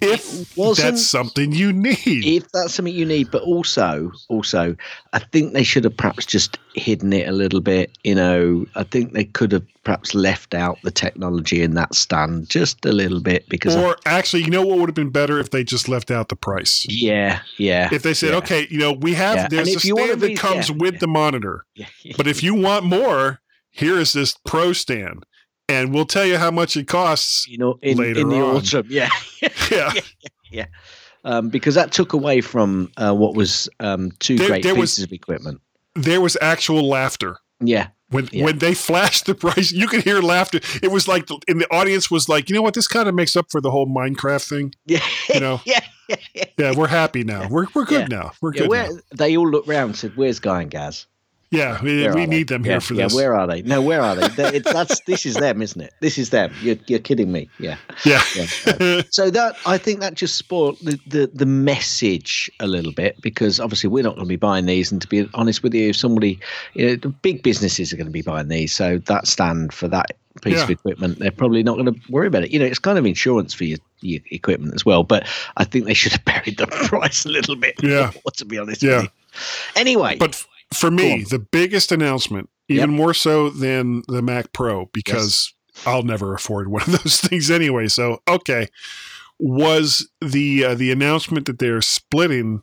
[0.00, 4.76] If that's something you need, if that's something you need, but also, also,
[5.12, 7.96] I think they should have perhaps just hidden it a little bit.
[8.04, 12.48] You know, I think they could have perhaps left out the technology in that stand
[12.48, 13.74] just a little bit because.
[13.74, 16.28] I- or actually, you know what would have been better if they just left out
[16.28, 16.86] the price.
[16.88, 17.88] yeah, yeah.
[17.92, 20.08] If they said, yeah, okay, you know, we have Yeah, there's a if you want
[20.10, 21.64] stand that comes yeah, with the monitor,
[22.16, 25.24] but if you want more, here is this pro stand,
[25.68, 27.46] and we'll tell you how much it costs.
[27.48, 28.56] you know, in, later in the on.
[28.56, 29.10] autumn, yeah.
[30.50, 30.66] Yeah,
[31.24, 34.92] um, because that took away from uh, what was um, two There- great there was-
[34.92, 35.60] pieces of equipment.
[35.94, 37.36] there was actual laughter.
[37.60, 38.44] Yeah, When Yeah.
[38.44, 40.60] when they flashed the price, you could hear laughter.
[40.82, 43.14] It was like, the, and the audience was like, you know what, this kind of
[43.16, 44.74] makes up for the whole Minecraft thing.
[44.86, 45.00] yeah,
[45.34, 46.44] You know, yeah, yeah, yeah.
[46.56, 47.48] yeah, we're happy now.
[47.50, 48.30] We're we're good now.
[48.40, 48.70] We're yeah good.
[48.70, 48.98] where, now.
[49.16, 51.06] they all looked round and said, "Where's Guy and Gaz?
[51.50, 53.14] Yeah, we, we need them yeah, here for yeah, this.
[53.14, 53.62] where are they?
[53.62, 54.58] No, where are they?
[54.58, 55.94] That's this is them, isn't it?
[56.00, 56.52] This is them.
[56.60, 57.48] You're, you're kidding me.
[57.58, 57.76] Yeah.
[58.04, 58.22] yeah.
[58.34, 59.02] yeah.
[59.10, 63.60] So that I think that just spoiled the, the the message a little bit because
[63.60, 65.96] obviously we're not going to be buying these, and to be honest with you, if
[65.96, 66.38] somebody,
[66.74, 69.88] you know, the big businesses are going to be buying these, so that stand for
[69.88, 72.50] that piece of equipment, they're probably not going to worry about it.
[72.50, 75.86] You know, it's kind of insurance for your, your equipment as well, but I think
[75.86, 77.74] they should have buried the price a little bit.
[77.82, 78.12] Yeah.
[78.14, 78.82] more, to be honest.
[78.82, 78.96] Yeah.
[78.96, 79.10] With you.
[79.76, 81.24] Anyway, But for me, on.
[81.30, 85.52] the biggest announcement, even more so than the Mac Pro, because
[85.86, 87.88] I'll never afford one of those things anyway.
[87.88, 88.68] So okay,
[89.38, 92.62] was the uh, the announcement that they're splitting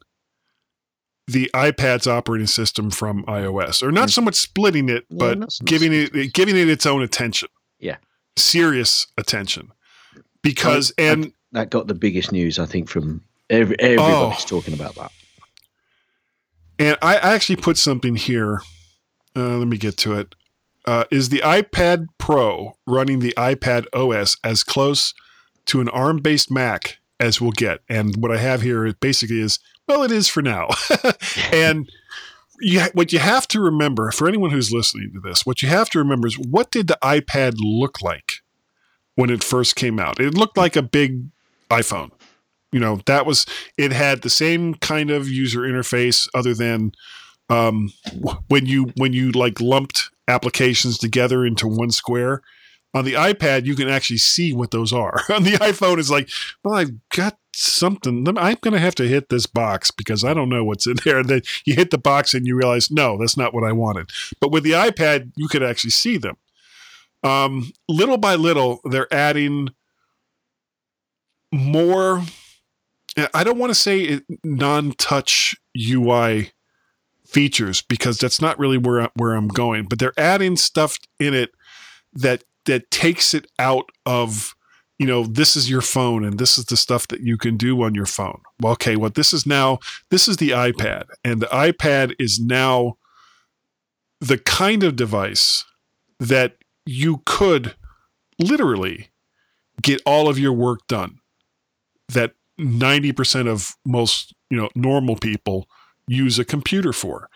[1.27, 4.13] the iPad's operating system from iOS, or not Mm.
[4.13, 7.49] so much splitting it, but not so much giving it giving it its own attention.
[7.79, 7.97] Yeah.
[8.37, 9.71] serious attention,
[10.43, 14.45] because I- and that got the biggest news, I think, from every, everybody's Oh.
[14.47, 15.11] talking about that.
[16.79, 18.61] And I I actually put something here.
[19.35, 20.35] Uh, let me get to it.
[20.85, 25.13] Uh, is the iPad Pro running the iPad OS as close
[25.65, 27.79] to an ARM based Mac as we'll get?
[27.89, 30.69] And what I have here basically is well, it is for now.
[31.51, 31.89] and
[32.59, 35.89] you, what you have to remember for anyone who's listening to this, what you have
[35.91, 38.41] to remember is what did the iPad look like
[39.15, 40.19] when it first came out?
[40.19, 41.25] It looked like a big
[41.69, 42.11] iPhone.
[42.75, 43.45] You know, that was
[43.77, 46.91] it had the same kind of user interface other than
[47.49, 47.93] um,
[48.49, 52.41] when you when you like lumped applications together into one square
[52.93, 55.21] on the ipad you can actually see what those are.
[55.29, 56.29] On the iphone it's like
[56.65, 58.27] well i've got something.
[58.27, 61.19] I'm going to have to hit this box because i don't know what's in there.
[61.19, 64.09] And then you hit the box and you realize no that's not what i wanted.
[64.41, 66.35] But with the ipad you could actually see them.
[67.23, 69.69] Um, little by little they're adding
[71.53, 72.21] more
[73.33, 76.51] I don't want to say non-touch UI
[77.25, 79.85] features because that's not really where where I'm going.
[79.85, 81.51] But they're adding stuff in it
[82.13, 84.55] that that takes it out of
[84.99, 87.81] you know this is your phone and this is the stuff that you can do
[87.83, 88.41] on your phone.
[88.59, 92.97] Well, okay, what this is now this is the iPad, and the iPad is now
[94.19, 95.65] the kind of device
[96.19, 97.75] that you could
[98.39, 99.09] literally
[99.81, 101.19] get all of your work done
[102.09, 105.67] that 90% of most you know normal people
[106.07, 107.29] use a computer for.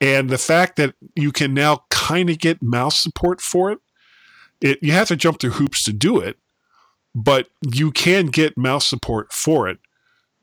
[0.00, 3.78] And the fact that you can now kind of get mouse support for it
[4.60, 6.38] it you have to jump through hoops to do it
[7.14, 9.78] but you can get mouse support for it.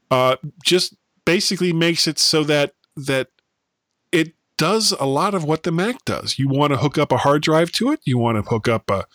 [0.09, 3.27] Uh, just basically makes it so that that
[4.61, 6.37] does a lot of what the Mac does.
[6.37, 7.99] You want to hook up a hard drive to it?
[8.03, 9.07] You want to hook up a,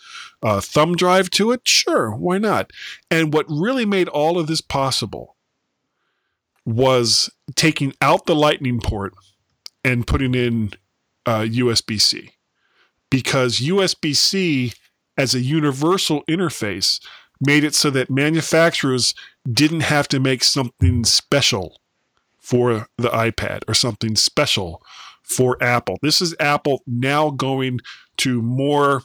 [0.43, 1.61] a thumb drive to it?
[1.63, 2.73] Sure, why not?
[3.13, 5.37] And what really made all of this possible
[6.65, 9.15] was taking out the Lightning port
[9.85, 10.73] and putting in
[11.27, 12.33] uh, USB C.
[13.09, 14.73] Because USB C
[15.17, 17.01] as a universal interface
[17.41, 19.15] made it so that manufacturers
[19.49, 21.81] didn't have to make something special
[22.41, 24.83] for the iPad or something special
[25.27, 25.99] for Apple.
[26.03, 27.81] This is Apple now going
[28.19, 29.03] to more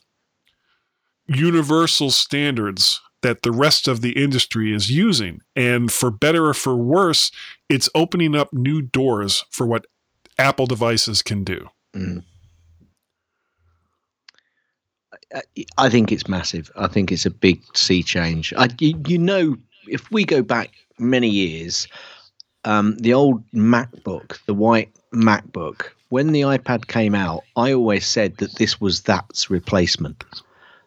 [1.28, 5.42] universal standards that the rest of the industry is using.
[5.56, 7.32] And for better or for worse,
[7.70, 9.86] it's opening up new doors for what
[10.38, 11.70] Apple devices can do.
[11.96, 12.24] Mm.
[15.78, 16.72] I, think it's massive.
[16.76, 18.54] I think it's a big sea change.
[18.58, 19.56] I, you, you know,
[19.88, 21.88] if we go back many years,
[22.65, 28.38] um, the old MacBook, the white MacBook, when the iPad came out, I always said
[28.38, 30.24] that this was that's replacement.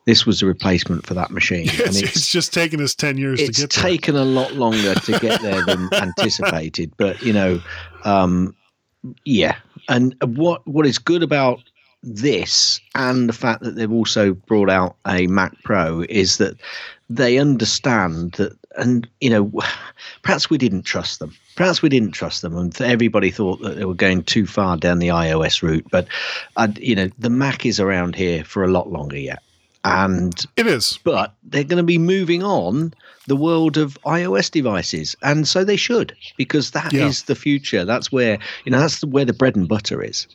[0.07, 1.65] This was a replacement for that machine.
[1.65, 3.65] It's, it's, it's, just taken us 10 years to get there.
[3.65, 6.93] It's taken a lot longer to get there than anticipated.
[6.99, 7.63] But, you know,
[8.05, 8.55] um,
[9.25, 9.57] yeah.
[9.89, 11.61] And what what is good about
[12.03, 16.57] this and the fact that they've also brought out a Mac Pro is that
[17.09, 19.53] they understand that, and you know,
[20.23, 21.35] perhaps we didn't trust them.
[21.57, 24.99] Perhaps we didn't trust them, and everybody thought that they were going too far down
[24.99, 25.87] the iOS route.
[25.91, 26.09] But,
[26.57, 29.43] uh, you know, the Mac is around here for a lot longer yet,
[29.85, 30.99] and it is.
[31.05, 32.95] But they're going to be moving on
[33.27, 37.07] the world of iOS devices, and so they should, because that yeah.
[37.07, 37.85] is the future.
[37.85, 40.27] That's where you know that's where the bread and butter is.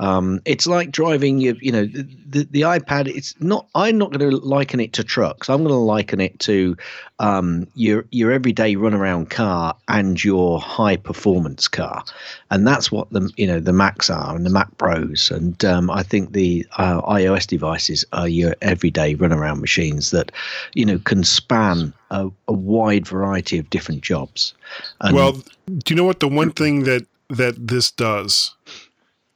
[0.00, 3.08] Um, it's like driving your, you know, the, the iPad.
[3.08, 3.66] It's not.
[3.74, 5.48] I'm not going to liken it to trucks.
[5.48, 6.76] I'm going to liken it to
[7.18, 12.04] um, your your everyday run around car and your high performance car,
[12.50, 15.30] and that's what the you know the Macs are and the Mac Pros.
[15.30, 20.30] And um, I think the uh, iOS devices are your everyday run around machines that
[20.74, 24.54] you know can span a, a wide variety of different jobs.
[25.00, 25.32] And well,
[25.66, 28.54] do you know what the one thing that that this does?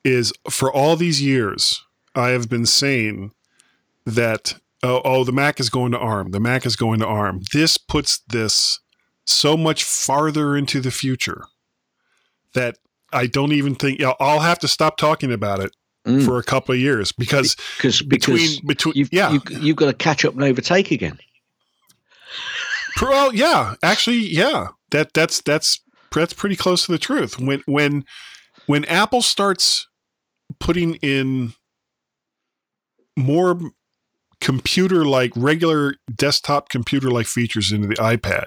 [0.04, 1.84] Is for all these years,
[2.14, 3.32] I have been saying
[4.04, 6.30] that, oh, oh, the Mac is going to ARM.
[6.30, 7.40] The Mac is going to ARM.
[7.52, 8.80] This puts this
[9.24, 11.44] so much farther into the future
[12.54, 12.76] that
[13.12, 15.74] I don't even think you know, I'll have to stop talking about it
[16.06, 16.24] mm.
[16.24, 19.94] for a couple of years because because between between you've, yeah you've, you've got to
[19.94, 21.18] catch up and overtake again.
[23.00, 25.80] Well, yeah, actually, yeah, that that's that's
[26.12, 27.38] that's pretty close to the truth.
[27.38, 28.04] When when
[28.66, 29.88] when Apple starts
[30.58, 31.54] putting in
[33.16, 33.58] more
[34.40, 38.46] computer like regular desktop computer like features into the iPad,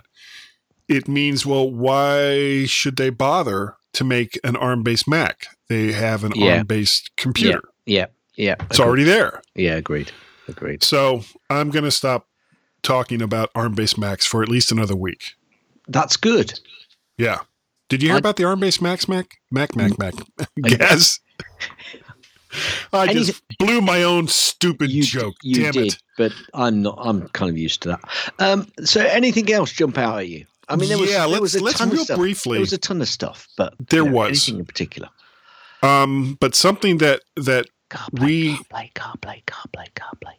[0.87, 5.47] it means, well, why should they bother to make an ARM based Mac?
[5.69, 6.57] They have an yeah.
[6.57, 7.61] ARM based computer.
[7.85, 8.07] Yeah.
[8.35, 8.55] Yeah.
[8.59, 8.65] yeah.
[8.69, 9.41] It's already there.
[9.55, 9.75] Yeah.
[9.75, 10.11] Agreed.
[10.47, 10.83] Agreed.
[10.83, 12.27] So I'm going to stop
[12.83, 15.33] talking about ARM based Macs for at least another week.
[15.87, 16.59] That's good.
[17.17, 17.39] Yeah.
[17.89, 19.37] Did you hear I, about the ARM based Macs Mac?
[19.51, 20.13] Mac, Mac, Mac.
[20.61, 21.19] Guess.
[22.93, 25.35] I just blew my own stupid you, joke.
[25.43, 25.97] You Damn did, it.
[26.17, 26.97] but I'm not.
[26.99, 27.99] I'm kind of used to that.
[28.39, 30.45] Um, so, anything else jump out at you?
[30.67, 32.17] I mean, there was, yeah, there was a let's ton real of stuff.
[32.17, 32.53] briefly.
[32.53, 35.09] There was a ton of stuff, but there you know, was anything in particular.
[35.83, 40.33] Um, but something that that CarPlay, we CarPlay, CarPlay, CarPlay, CarPlay.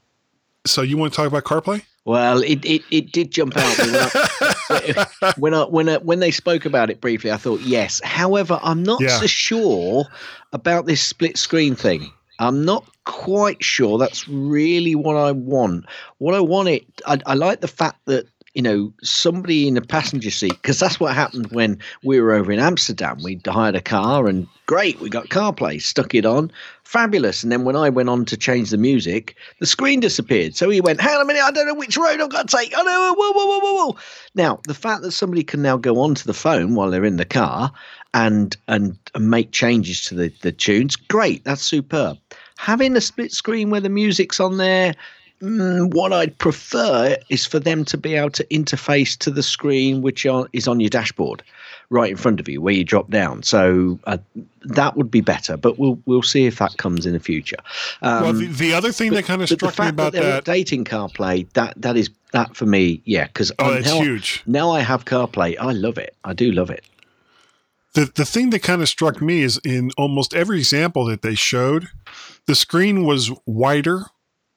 [0.66, 1.82] So you want to talk about CarPlay?
[2.06, 5.06] Well, it, it, it did jump out when I,
[5.38, 7.32] when I, when I, when they spoke about it briefly.
[7.32, 8.00] I thought yes.
[8.04, 9.18] However, I'm not Yeah.
[9.18, 10.04] so sure
[10.52, 12.10] about this split screen thing.
[12.38, 15.86] I'm not quite sure that's really what I want.
[16.18, 18.26] What I want it, I, I like the fact that
[18.56, 22.50] you know, somebody in the passenger seat, because that's what happened when we were over
[22.50, 23.18] in Amsterdam.
[23.22, 26.50] We hired a car and great, we got CarPlay, stuck it on,
[26.82, 27.42] fabulous.
[27.42, 30.56] And then when I went on to change the music, the screen disappeared.
[30.56, 32.56] So he went, hang on a minute, I don't know which road I've got to
[32.56, 32.72] take.
[32.74, 33.98] Oh no, whoa, whoa, whoa, whoa, whoa.
[34.34, 37.26] Now, the fact that somebody can now go onto the phone while they're in the
[37.26, 37.70] car
[38.14, 42.16] and and, and make changes to the, the tunes, great, that's superb.
[42.56, 44.94] Having a split screen where the music's on there,
[45.42, 50.00] Mm, what I'd prefer is for them to be able to interface to the screen
[50.00, 51.42] which are, is on your dashboard,
[51.90, 53.42] right in front of you, where you drop down.
[53.42, 54.16] So uh,
[54.62, 55.58] that would be better.
[55.58, 57.58] But we'll we'll see if that comes in the future.
[58.00, 60.44] Um, well, the, the other thing but- that kind of struck me about that that,
[60.44, 63.26] updating CarPlay, that that is that for me, yeah.
[63.26, 64.42] Because oh, now, huge.
[64.46, 65.56] now I have CarPlay.
[65.60, 66.16] I love it.
[66.24, 66.82] I do love it.
[67.92, 71.34] The the thing that kind of struck me is in almost every example that they
[71.34, 71.88] showed,
[72.46, 74.06] the screen was wider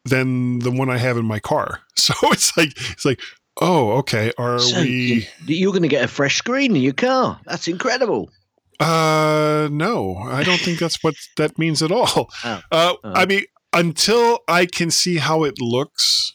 [0.06, 1.82] than the one I have in my car.
[2.00, 3.20] So it's like it's like,
[3.62, 4.90] oh, okay, are So we?
[4.90, 7.40] you, you're going to get a fresh screen in your car.
[7.46, 8.32] That's incredible.
[8.80, 12.32] Uh, no, I don't think that's what that means at all.
[12.44, 12.62] Oh.
[12.72, 13.12] Uh, Oh.
[13.14, 13.44] I mean,
[13.74, 16.34] until I can see how it looks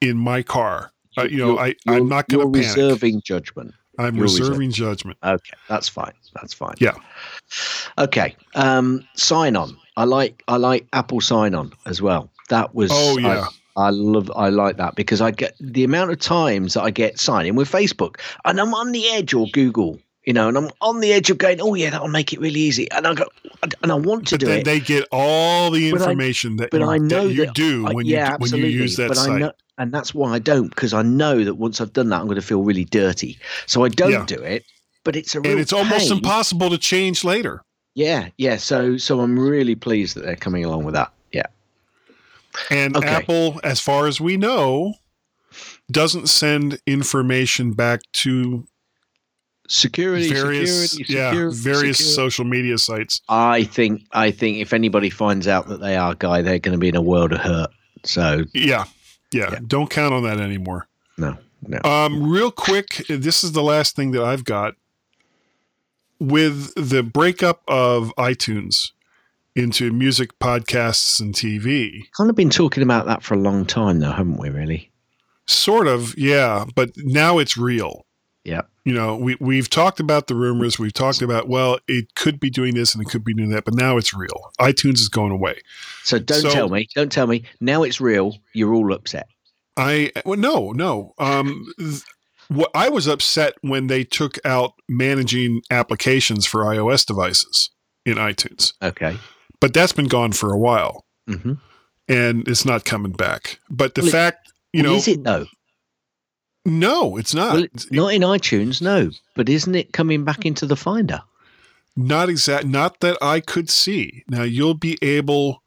[0.00, 2.76] in my car, uh, you know, I I'm not going to panic.
[2.76, 3.74] reserving judgment.
[3.98, 5.18] I'm you're reserving judgment.
[5.24, 6.12] Okay, that's fine.
[6.34, 6.74] That's fine.
[6.78, 6.94] Yeah.
[7.98, 8.36] Okay.
[8.54, 9.76] Um, sign on.
[9.96, 12.30] I like I like Apple sign on as well.
[12.50, 13.46] That was Oh, I- yeah.
[13.76, 17.18] I, love I like that because I get the amount of times that I get
[17.18, 20.70] sign in with Facebook and I'm on the edge or Google, you know, and I'm
[20.82, 23.24] on the edge of going, oh yeah, that'll make it really easy, and I go
[23.82, 26.56] and I want to But do then it, they get all the But I- information
[26.56, 28.70] that, but you, I know that you that do I- when yeah, you when absolutely.
[28.72, 31.54] you use that but I know, and that's why I don't because I know that
[31.54, 33.38] once I've done that, I'm going to feel really dirty.
[33.66, 34.24] So I don't Yeah.
[34.26, 34.64] do it.
[35.04, 37.62] But it's a real and it's almost impossible to change later.
[37.94, 38.56] Yeah, yeah.
[38.56, 41.12] So so I'm really pleased that they're coming along with that.
[42.70, 43.06] And Okay.
[43.06, 44.94] Apple, as far as we know,
[45.90, 48.66] doesn't send information back to
[49.72, 53.20] Security, various security, yeah various social media sites.
[53.28, 56.78] I think I think if anybody finds out that they are guy, they're going to
[56.78, 57.70] be in a world of hurt.
[58.02, 58.84] So Yeah,
[59.32, 59.58] yeah, Yeah.
[59.64, 60.88] Don't count on that anymore.
[61.16, 61.78] no, no.
[61.88, 64.74] Um, real quick, this is the last thing that I've got.
[66.18, 68.90] With the breakup of iTunes
[69.60, 74.00] into music podcasts and TV, kind of been talking about that for a long time,
[74.00, 74.48] though, haven't we?
[74.50, 74.86] Really?
[75.46, 78.06] sort of, yeah, but now it's real.
[78.44, 78.62] Yeah.
[78.84, 80.78] You know, we we've talked about the rumors.
[80.78, 83.64] We've talked about well, it could be doing this and it could be doing that,
[83.64, 84.52] but now it's real.
[84.60, 85.58] iTunes is going away.
[86.04, 86.88] So don't So- tell me.
[86.94, 87.42] Don't tell me.
[87.60, 88.36] Now it's real.
[88.54, 89.26] You're all upset.
[89.76, 91.14] I well, no, no.
[91.18, 92.02] Um, th-
[92.48, 97.70] what I was upset when they took out managing applications for iOS devices
[98.06, 99.18] in iTunes, Okay.
[99.60, 101.54] But that's been gone for a while, hmm
[102.08, 103.60] and it's not coming back.
[103.70, 105.46] But the Well, fact, you know, is it though?
[106.64, 107.54] no, it's not.
[107.54, 109.10] Well, not in iTunes, no.
[109.36, 111.22] But isn't it coming back into the Finder?
[111.96, 112.66] Not exact.
[112.66, 114.24] Not that I could see.
[114.28, 115.62] Now you'll be able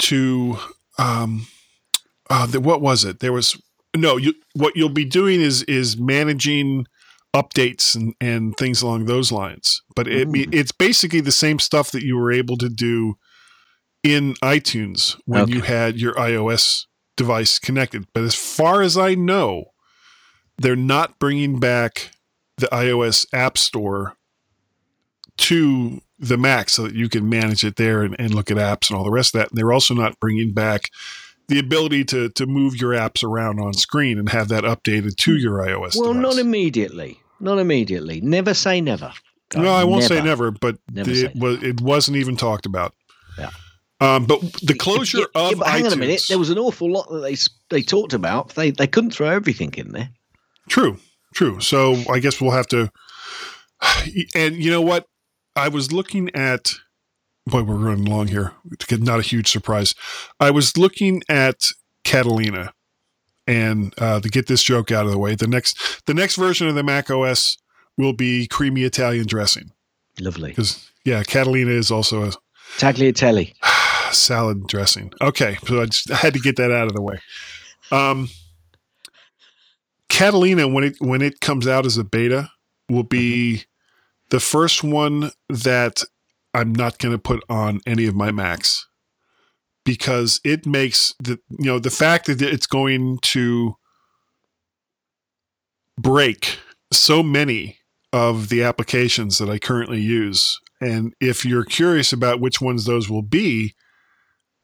[0.00, 0.58] to.
[0.98, 1.46] Um,
[2.30, 3.20] uh, the, what was it?
[3.20, 3.60] There was
[3.96, 4.16] no.
[4.16, 6.86] You what you'll be doing is is managing
[7.34, 9.82] updates and, and things along those lines.
[9.94, 13.16] But it, it's basically the same stuff that you were able to do
[14.02, 18.06] in iTunes when you had your iOS device connected.
[18.14, 19.72] But as far as I know,
[20.56, 22.12] they're not bringing back
[22.56, 24.16] the iOS App Store
[25.38, 28.90] to the Mac so that you can manage it there and, and look at apps
[28.90, 29.50] and all the rest of that.
[29.50, 30.90] And they're also not bringing back
[31.48, 35.36] the ability to to move your apps around on screen and have that updated to
[35.36, 35.96] your iOS.
[35.96, 36.22] Well, device.
[36.22, 37.20] not immediately.
[37.40, 38.20] Not immediately.
[38.20, 39.12] Never say never.
[39.56, 42.94] no, I won't say never, but Never it was it wasn't even talked about.
[43.38, 43.50] Yeah.
[44.00, 46.24] Um, but the closure Yeah, yeah, of but hang iTunes, on a minute.
[46.28, 47.36] There was an awful lot that they
[47.70, 48.50] they talked about.
[48.54, 50.10] They they couldn't throw everything in there.
[50.68, 50.98] True,
[51.34, 51.60] true.
[51.60, 52.90] So I guess we'll have to.
[54.34, 55.06] And you know what?
[55.56, 56.72] I was looking at.
[57.48, 58.52] Boy, we're running long here.
[58.90, 59.94] Not a huge surprise.
[60.38, 61.68] I was looking at
[62.04, 62.72] Catalina,
[63.46, 66.68] and uh, to get this joke out of the way, the next the next version
[66.68, 67.56] of the Mac OS
[67.96, 69.72] will be creamy Italian dressing
[70.20, 70.50] Lovely.
[70.50, 72.32] because yeah, Catalina is also a
[72.76, 73.54] Tagliatelle.
[74.12, 75.12] salad dressing.
[75.20, 77.18] Okay, so I just I had to get that out of the way.
[77.90, 78.28] Um,
[80.08, 82.50] Catalina, when it when it comes out as a beta,
[82.88, 83.64] will be
[84.30, 86.02] the first one that
[86.54, 88.86] I'm not going to put on any of my Macs
[89.84, 93.76] because it makes the you know the fact that it's going to
[95.98, 96.58] break
[96.92, 97.78] so many
[98.12, 100.58] of the applications that I currently use.
[100.80, 103.74] And if you're curious about which ones those will be,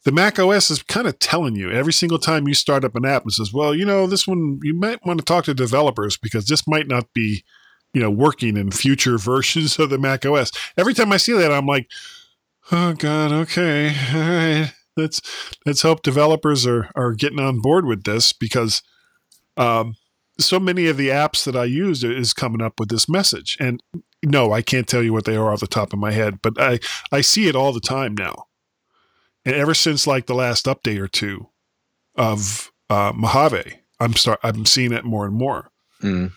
[0.04, 3.04] the Mac OS is kind of telling you every single time you start up an
[3.04, 6.16] app, and says, well, you know, this one, you might want to talk to developers
[6.16, 7.44] because this might not be,
[7.94, 10.52] you know, working in future versions of the Mac OS.
[10.76, 11.90] Every time I see that, I'm like,
[12.70, 14.72] oh God, okay, all right.
[14.96, 15.20] Let's
[15.66, 18.82] let's hope developers are are getting on board with this because
[19.56, 19.96] um,
[20.38, 23.56] so many of the apps that I use is coming up with this message.
[23.60, 23.82] And
[24.24, 26.60] no, I can't tell you what they are off the top of my head, but
[26.60, 26.78] I
[27.12, 28.46] I see it all the time now.
[29.44, 31.48] And ever since like the last update or two
[32.14, 35.70] of uh, Mojave, I'm start I'm seeing it more and more.
[36.02, 36.32] Mm.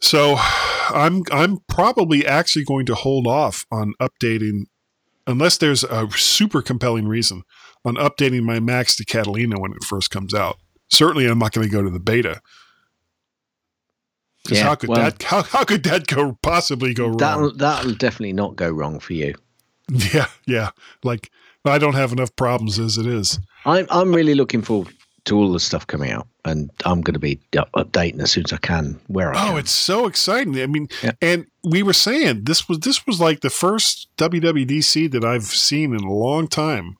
[0.00, 4.64] So I'm I'm probably actually going to hold off on updating
[5.26, 7.42] unless there's a super compelling reason
[7.84, 10.58] on updating my Macs to Catalina when it first comes out.
[10.90, 12.40] Certainly I'm not going to go to the beta.
[14.46, 17.16] 'Cause Yeah, how could well- that how, how could that go possibly go wrong?
[17.16, 19.34] That'll that'll definitely not go wrong for you.
[20.12, 20.70] Yeah, yeah.
[21.04, 21.30] Like
[21.64, 23.40] I don't have enough problems as it is.
[23.64, 24.92] I'm I'm really looking forward
[25.24, 28.52] to all the stuff coming out, and I'm going to be updating as soon as
[28.52, 29.44] I can where I am.
[29.46, 29.58] Oh, can.
[29.58, 30.58] it's so exciting!
[30.60, 31.12] I mean, Yeah.
[31.20, 35.94] and we were saying this was this was like the first WWDC that I've seen
[35.94, 36.96] in a long time.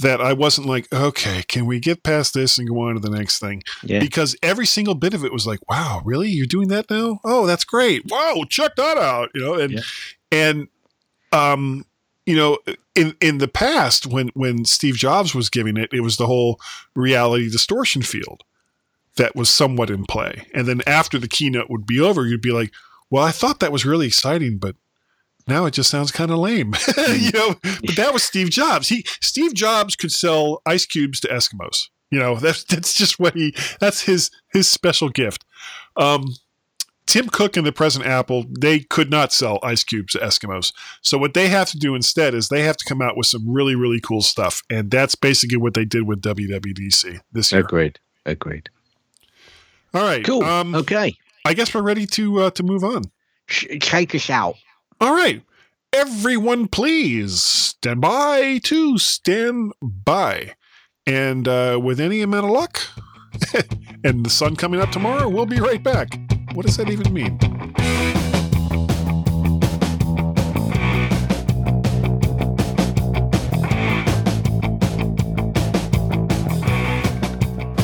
[0.00, 3.10] That I wasn't like, okay, can we get past this and go on to the
[3.10, 3.64] next thing?
[3.82, 3.98] yeah.
[3.98, 6.28] Because every single bit of it was like, wow, really?
[6.28, 7.18] You're doing that now?
[7.24, 8.02] Oh, that's great!
[8.08, 9.30] Wow, check that out!
[9.34, 9.80] You know, and Yeah.
[10.30, 10.68] and
[11.32, 11.84] um,
[12.26, 12.58] you know,
[12.94, 16.60] in in the past when when Steve Jobs was giving it, it was the whole
[16.94, 18.44] reality distortion field
[19.18, 20.46] that was somewhat in play.
[20.54, 22.72] And then after the keynote would be over, you'd be like,
[23.10, 24.76] well, I thought that was really exciting, but
[25.46, 26.74] now it just sounds kind of lame.
[27.08, 28.88] you know, but that was Steve Jobs.
[28.88, 31.88] He Steve Jobs could sell ice cubes to Eskimos.
[32.10, 35.44] You know, that's that's just what he that's his his special gift.
[35.96, 36.34] Um
[37.06, 40.74] Tim Cook and the present Apple, they could not sell ice cubes to Eskimos.
[41.00, 43.48] So what they have to do instead is they have to come out with some
[43.48, 44.62] really, really cool stuff.
[44.68, 47.62] And that's basically what they did with WWDC this year.
[47.62, 47.98] Agreed.
[48.26, 48.68] Agreed.
[49.94, 50.24] All right.
[50.24, 50.42] Cool.
[50.44, 51.16] Um, okay.
[51.44, 53.04] I guess we're ready to uh, to move on.
[53.46, 54.56] Sh- take us out.
[55.00, 55.42] All right.
[55.92, 60.54] Everyone, please stand by to stand by.
[61.06, 62.80] And uh, with any amount of luck,
[64.04, 66.08] and the sun coming up tomorrow, we'll be right back.
[66.52, 67.38] What does that even mean?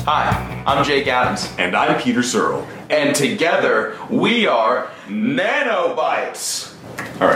[0.07, 2.66] Hi, I'm Jake Adams, And I'm Peter Searle.
[2.88, 6.72] and together we are Nanobites.
[7.20, 7.28] All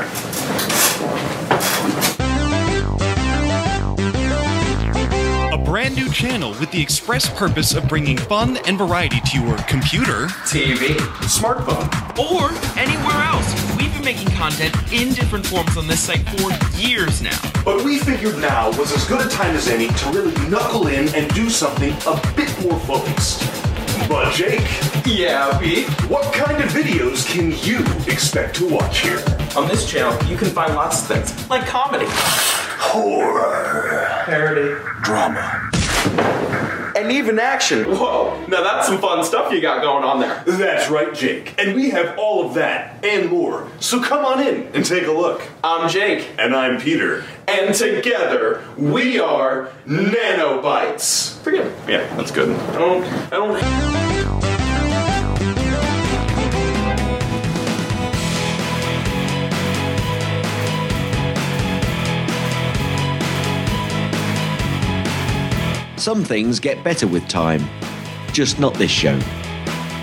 [5.79, 10.27] brand new channel with the express purpose of bringing fun and variety to your computer
[10.43, 10.97] TV.
[11.23, 11.87] Smartphone.
[12.19, 13.77] or anywhere else.
[13.77, 17.39] We've been making content in different forms on this site for years now.
[17.65, 21.15] But we figured now was as good a time as any to really knuckle in
[21.15, 23.68] and do something a bit more focused.
[24.07, 24.61] But Jake,
[25.07, 25.89] Yeah, Pete.
[26.11, 27.79] what kind of videos can you
[28.13, 29.23] expect to watch here?
[29.57, 32.07] On this channel, you can find lots of things, like comedy,
[32.79, 34.23] Horror.
[34.27, 35.71] parody, Drama.
[36.99, 37.85] And even action.
[37.85, 40.43] Whoa, now that's some fun stuff you got going on there.
[40.45, 41.55] That's right, Jake.
[41.57, 43.69] And we have all of that and more.
[43.79, 45.41] So come on in and take a look.
[45.63, 47.25] I'm Jake, And I'm Peter.
[47.47, 51.39] and together we are Nanobites.
[51.43, 51.73] Forget it.
[51.89, 52.51] Yeah, that's good.
[52.51, 53.05] I don't.
[53.05, 54.08] I don't.
[65.99, 67.69] Some things get better with time,
[68.33, 69.19] just not this show.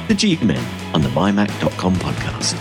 [0.09, 0.61] The G Men
[0.93, 2.55] on the MyMac.com podcast.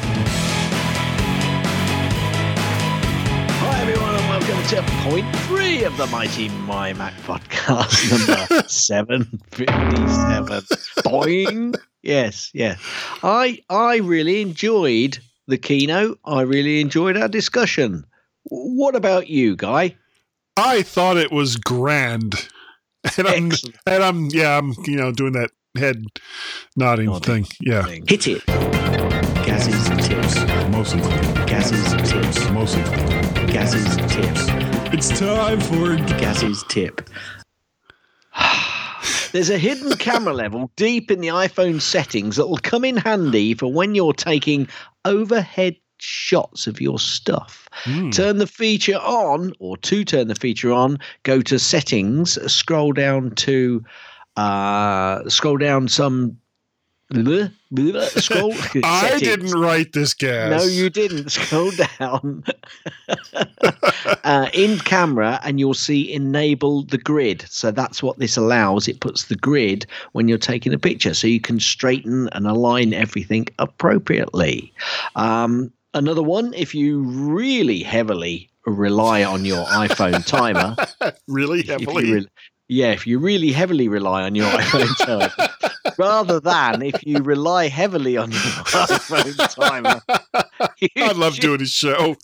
[3.58, 10.60] Hi, everyone, and welcome to point three of the mighty MyMac podcast, number 757.
[11.02, 11.74] Boing.
[12.04, 12.80] Yes, yes.
[13.24, 15.18] I I really enjoyed
[15.48, 16.20] the keynote.
[16.24, 18.04] I really enjoyed our discussion.
[18.44, 19.96] What about you, Guy?
[20.56, 22.48] I thought it was grand.
[23.18, 23.76] And I'm, Excellent.
[23.86, 26.04] and I'm, yeah, I'm, you know, doing that head
[26.76, 27.44] nodding Nodding.
[27.44, 27.56] thing.
[27.60, 27.84] Yeah.
[27.86, 28.44] Hit it.
[29.44, 30.36] Gaz's tips.
[30.70, 31.00] Mostly.
[31.46, 32.50] Gaz's tips.
[32.50, 32.82] Mostly.
[33.52, 34.46] Gaz's tips.
[34.94, 35.96] It's time for.
[36.18, 37.08] Gaz's tip.
[39.32, 43.54] There's a hidden camera level deep in the iPhone settings that will come in handy
[43.54, 44.68] for when you're taking
[45.04, 47.68] overhead shots of your stuff.
[48.12, 53.32] Turn the feature on, or to turn the feature on, go to settings, scroll down
[53.36, 53.84] to
[54.36, 56.36] uh, scroll down some
[57.12, 58.52] Scroll.
[58.84, 59.20] I settings.
[59.20, 60.50] didn't write this, Gaz.
[60.50, 61.28] No, you didn't.
[61.30, 62.44] Scroll down
[64.24, 67.44] uh, in camera, and you'll see enable the grid.
[67.48, 68.88] So that's what this allows.
[68.88, 72.94] It puts the grid when you're taking a picture, so you can straighten and align
[72.94, 74.72] everything appropriately.
[75.14, 80.76] Um, another one, if you really heavily rely on your iPhone timer,
[81.28, 82.12] really if heavily.
[82.12, 82.26] re-
[82.68, 87.68] yeah, if you really heavily rely on your iPhone timer, rather than if you rely
[87.68, 90.00] heavily on your iPhone timer.
[90.96, 92.16] I love doing this show.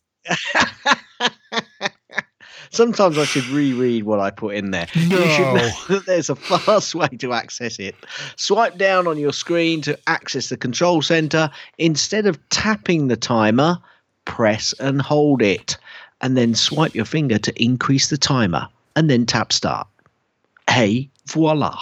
[2.71, 4.87] Sometimes I should reread what I put in there.
[4.95, 5.55] You should No.
[5.55, 7.95] know that there's a fast way to access it.
[8.37, 11.51] Swipe down on your screen to access the control center.
[11.79, 13.79] Instead of tapping the timer,
[14.25, 15.77] press and hold it.
[16.21, 18.69] And then swipe your finger to increase the timer.
[18.95, 19.89] And then tap start.
[20.69, 21.77] Hey, voila.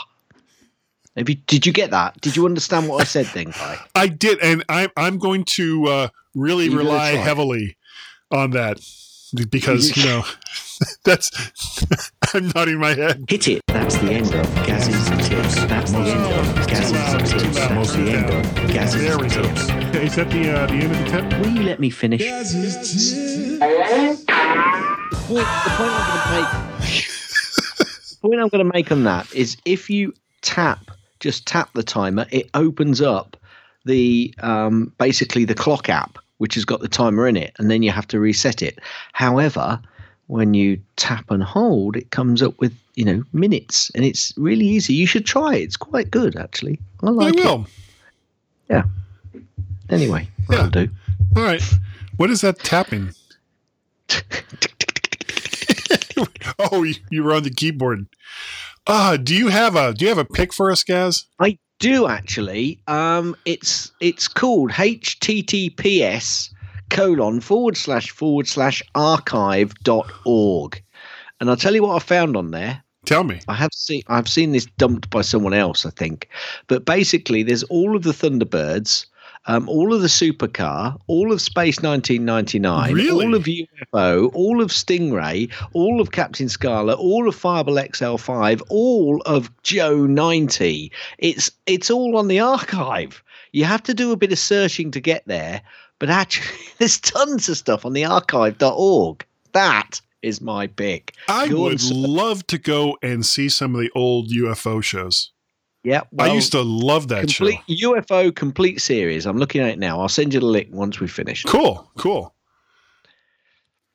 [1.16, 2.20] Have you, did you get that?
[2.20, 3.78] Did you understand what I said then, Guy?
[3.96, 7.76] I did, and I'm I'm going to uh, really You're rely heavily
[8.30, 8.78] on that
[9.34, 10.24] because you know
[11.04, 11.30] that's
[12.34, 13.24] I'm nodding my head.
[13.28, 13.62] Hit it.
[13.68, 15.54] That's the end of Gaz's tips.
[15.66, 17.56] That's the end of Gaz's tips.
[17.56, 19.42] That's the end of Gaz's There we go.
[19.42, 19.68] tips.
[19.96, 21.40] Is that the uh, the end of the tip?
[21.40, 22.20] Will you let me finish?
[22.20, 23.58] The
[25.26, 26.50] point, the point I'm going to make.
[28.10, 31.82] the point I'm going to make on that is if you tap, just tap the
[31.82, 33.36] timer, it opens up
[33.84, 37.82] the um, basically the clock app, which has got the timer in it, and then
[37.82, 38.78] you have to reset it.
[39.12, 39.80] However,
[40.28, 44.66] when you tap and hold, it comes up with you know minutes, and it's really
[44.66, 44.94] easy.
[44.94, 45.62] You should try it.
[45.62, 46.78] It's quite good actually.
[47.02, 47.44] I I like it.
[47.44, 47.66] will.
[48.68, 48.84] Yeah.
[49.90, 50.88] Anyway, that'll do.
[51.36, 51.62] All right.
[52.16, 53.12] What is that tapping?
[56.58, 58.06] oh, you, were on the keyboard.
[58.86, 61.26] Uh, do you have a do you have a pick for us, Gaz?
[61.38, 62.80] I do actually.
[62.86, 66.50] Um, it's it's called HTTPS
[66.90, 70.82] colon forward slash forward slash archive dot org,
[71.40, 72.82] and I'll tell you what I found on there.
[73.04, 73.40] Tell me.
[73.48, 76.28] I have seen I've seen this dumped by someone else, I think,
[76.66, 79.06] but basically there's all of the Thunderbirds.
[79.48, 83.24] Um, all of the supercar, all of Space 1999, Really?
[83.24, 89.22] all of UFO, all of Stingray, all of Captain Scarlet, all of Fireball XL5, all
[89.26, 90.92] of Joe 90.
[91.18, 93.22] It's it's all on the archive.
[93.52, 95.62] You have to do a bit of searching to get there,
[95.98, 99.24] but actually there's tons of stuff on the archive.org.
[99.52, 101.14] That is my pick.
[101.28, 101.96] I Go would search.
[101.96, 105.30] love to go and see some of the old UFO shows.
[105.84, 107.94] Yeah, I used to love that complete show.
[107.94, 109.26] UFO complete series.
[109.26, 110.00] I'm looking at it now.
[110.00, 111.44] I'll send you the link once we finish.
[111.44, 112.34] Cool, cool.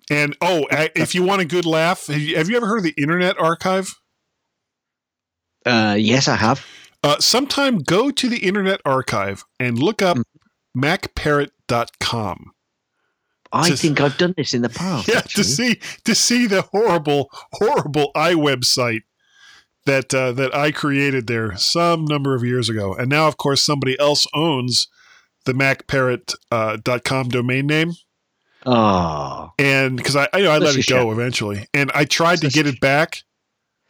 [0.09, 2.83] And oh, if you want a good laugh, have you, have you ever heard of
[2.83, 3.95] the Internet Archive?
[5.65, 6.65] Uh, yes, I have.
[7.03, 10.17] Uh, sometime go to the Internet Archive and look up
[10.77, 12.51] macparrot.com.
[13.51, 15.07] I Just- think I've done this in the past.
[15.07, 15.43] Yeah, actually.
[15.43, 19.01] to see to see the horrible, horrible i website
[19.85, 23.61] that uh, that I created there some number of years ago, and now, of course,
[23.61, 24.87] somebody else owns
[25.45, 27.91] the macparrot.com uh, dot com domain name.
[28.65, 31.11] Oh, and because I, I, you know, I let it go shame.
[31.11, 33.23] eventually, and I tried to That's a get it back,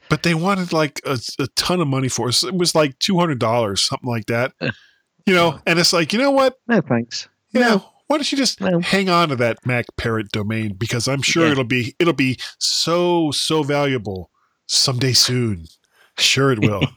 [0.10, 2.41] but they wanted like a, a ton of money for it.
[2.44, 4.54] It was like two hundred dollars, something like that.
[5.26, 6.58] You know, and it's like, you know what?
[6.68, 7.28] no thanks.
[7.52, 7.70] You No.
[7.70, 8.80] know, why don't you just No.
[8.82, 11.52] hang on to that Mac Parrot domain because I'm sure Yeah.
[11.52, 14.32] it'll be it'll be so so valuable
[14.68, 15.66] someday soon.
[16.18, 16.84] Sure, it will.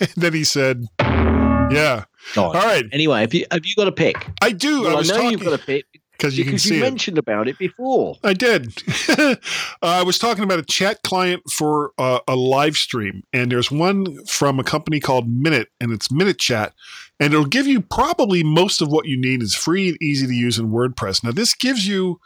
[0.00, 2.04] And then he said, "Yeah,
[2.36, 4.28] all right, Anyway, have you have you got a pick?
[4.40, 4.82] I do.
[4.82, 6.80] Well, I I, know talking you've got a pick because you can because see you
[6.80, 6.84] it.
[6.84, 8.16] mentioned about it before.
[8.22, 8.82] I did.
[9.08, 9.36] uh,
[9.82, 14.24] I was talking about a chat client for uh, a live stream, and there's one
[14.26, 16.74] from a company called Minnit, and it's Minnit Chat,
[17.18, 19.42] and it'll give you probably most of what you need.
[19.42, 21.24] It's free and easy to use in WordPress.
[21.24, 22.20] Now, this gives you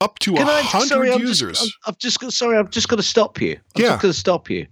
[0.00, 1.58] up to a hundred users.
[1.58, 2.32] Just, I'm- I've just got.
[2.32, 3.52] Sorry, I've just got to stop you.
[3.76, 3.88] I'm Yeah.
[3.90, 4.66] just going to stop you.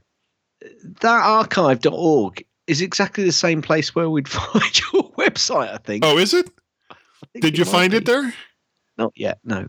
[1.01, 5.73] That archive.org is exactly the same place where we'd find your website.
[5.73, 6.05] I think.
[6.05, 6.49] oh, is it?
[7.41, 7.99] Did you find be.
[7.99, 8.33] it there?
[8.99, 9.39] Not yet.
[9.45, 9.69] No.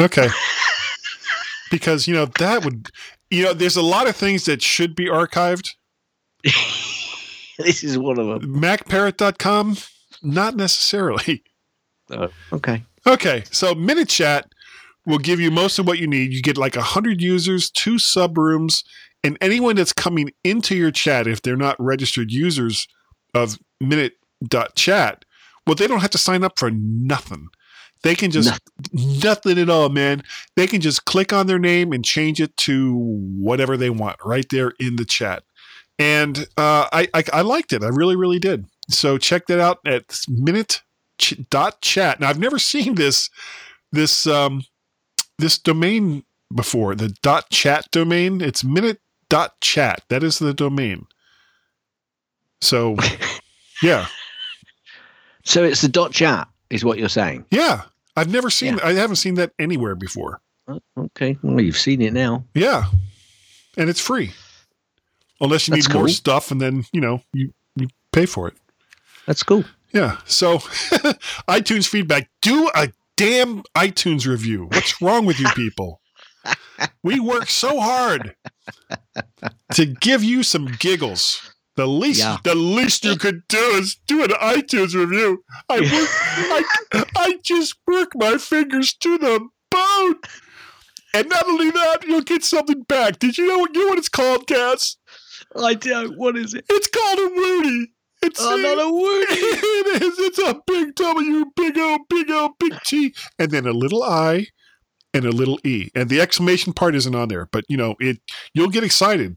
[0.00, 0.28] Okay.
[1.70, 2.90] because you know that would,
[3.30, 5.70] you know, there's a lot of things that should be archived.
[7.58, 8.60] this is one of them.
[8.60, 9.76] MacParrot.com,
[10.22, 11.42] not necessarily.
[12.10, 12.82] Oh, okay.
[13.06, 14.46] Okay, so Minnit Chat
[15.06, 16.32] will give you most of what you need.
[16.32, 18.84] You get like 100 users, two subrooms,
[19.22, 22.86] and anyone that's coming into your chat, if they're not registered users
[23.34, 25.24] of Minnit.chat,
[25.66, 27.48] well, they don't have to sign up for nothing.
[28.02, 28.60] They can just
[28.92, 30.22] nothing at all, man.
[30.56, 34.46] They can just click on their name and change it to whatever they want right
[34.50, 35.42] there in the chat.
[35.98, 37.82] And uh, I, I I liked it.
[37.82, 38.66] I really really did.
[38.90, 40.82] So check that out at minnit
[41.48, 42.20] dot chat.
[42.20, 43.30] Now I've never seen this
[43.90, 44.64] this um
[45.38, 46.24] this domain
[46.54, 48.40] before the dot chat domain.
[48.40, 50.02] It's minnit dot chat.
[50.08, 51.06] That is the domain.
[52.60, 52.96] So
[53.82, 54.06] yeah.
[55.44, 57.44] So it's the dot chat, is what you're saying.
[57.50, 57.82] Yeah.
[58.16, 60.40] I've never seen I haven't seen that anywhere before.
[60.68, 62.44] Oh, Okay, well you've seen it now.
[62.54, 62.84] Yeah.
[63.76, 64.32] And it's free.
[65.40, 68.54] Unless you That's need more stuff and then, you know, you, you pay for it.
[69.26, 69.64] That's cool.
[69.92, 70.18] Yeah.
[70.24, 70.58] So
[71.48, 72.30] iTunes feedback.
[72.40, 74.66] Do a damn iTunes review.
[74.70, 76.00] What's wrong with you people?
[77.02, 78.34] We work so hard
[79.74, 81.40] to give you some giggles.
[81.76, 82.38] The least Yeah.
[82.44, 85.44] the least you could do is do an iTunes review.
[85.68, 86.10] I work,
[86.92, 90.14] I, I just work my fingers to the bone.
[91.14, 93.18] And not only that, you'll get something back.
[93.20, 94.96] Did you know, you know what it's called, Cass?
[95.56, 96.18] I don't.
[96.18, 96.64] What is it?
[96.68, 97.92] It's called a Woody.
[98.24, 99.26] It's Oh, not a Woody.
[99.30, 100.18] it is.
[100.18, 104.46] It's a big W, big O, big O, big T, and then a little I
[105.12, 105.90] and a little E.
[105.94, 108.18] And the exclamation part isn't on there, but you know, it
[108.54, 109.36] you'll get excited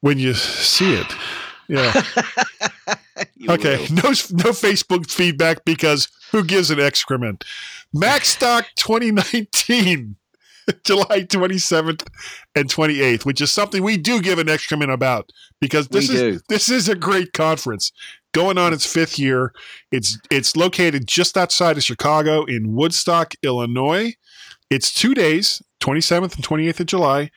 [0.00, 1.06] when you see it.
[1.68, 2.02] Yeah.
[3.48, 3.76] Okay.
[3.78, 3.94] will.
[3.94, 7.44] No no Facebook feedback because who gives an excrement?
[7.94, 10.16] Macstock 2019.
[10.84, 12.06] July 27th
[12.54, 16.20] and 28th, which is something we do give an excrement about because this We is
[16.20, 16.40] do.
[16.48, 17.92] this is a great conference
[18.32, 19.52] going on its fifth year.
[19.90, 24.14] It's it's located just outside of Chicago in Woodstock, Illinois.
[24.70, 27.30] It's two days, 27th and 28th of July.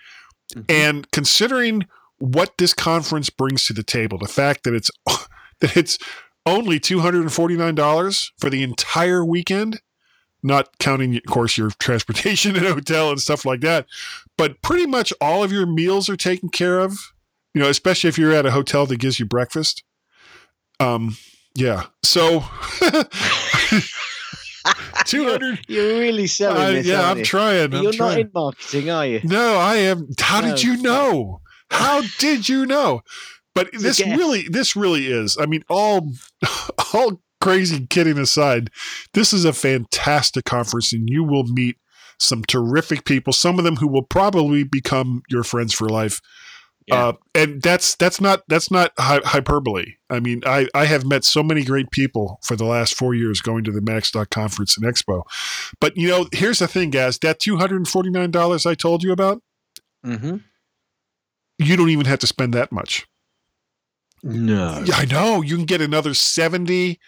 [0.56, 0.62] Mm-hmm.
[0.70, 1.86] And considering
[2.18, 4.92] what this conference brings to the table, the fact that it's
[5.62, 5.98] that it's
[6.46, 9.82] only $249 for the entire weekend,
[10.44, 13.86] not counting, of course, your transportation and hotel and stuff like that,
[14.38, 16.98] but pretty much all of your meals are taken care of,
[17.54, 19.84] you know, especially if you're at a hotel that gives you breakfast.
[20.80, 21.18] Um,
[21.56, 21.88] yeah.
[22.04, 22.44] So
[25.06, 26.86] 200 You're really selling Uh, this.
[26.88, 27.26] yeah, I'm you?
[27.26, 27.74] trying.
[27.74, 28.10] I'm You're trying.
[28.12, 29.22] not in marketing, are you?
[29.24, 30.08] No, I am.
[30.20, 31.42] How did you know?
[31.72, 33.02] How did you know?
[33.56, 35.38] But this really, this really is.
[35.40, 36.14] I mean, all,
[36.94, 38.70] all crazy kidding aside,
[39.14, 41.78] this is a fantastic conference, and you will meet
[42.20, 43.32] some terrific people.
[43.34, 46.20] Some of them who will probably become your friends for life.
[46.88, 47.08] Yeah.
[47.10, 49.94] Uh, and that's that's not that's not hy- hyperbole.
[50.10, 53.42] I mean, I, I have met so many great people for the last four years
[53.42, 55.22] going to the Macstock conference and expo.
[55.80, 57.20] But you know, here's the thing, guys.
[57.20, 59.42] That two hundred and forty nine dollars I told you about,
[60.04, 60.38] Mm-hmm.
[61.60, 63.06] you don't even have to spend that much.
[64.24, 64.84] No.
[64.86, 65.42] Yeah, I know.
[65.42, 67.00] You can get another 70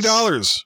[0.00, 0.64] dollars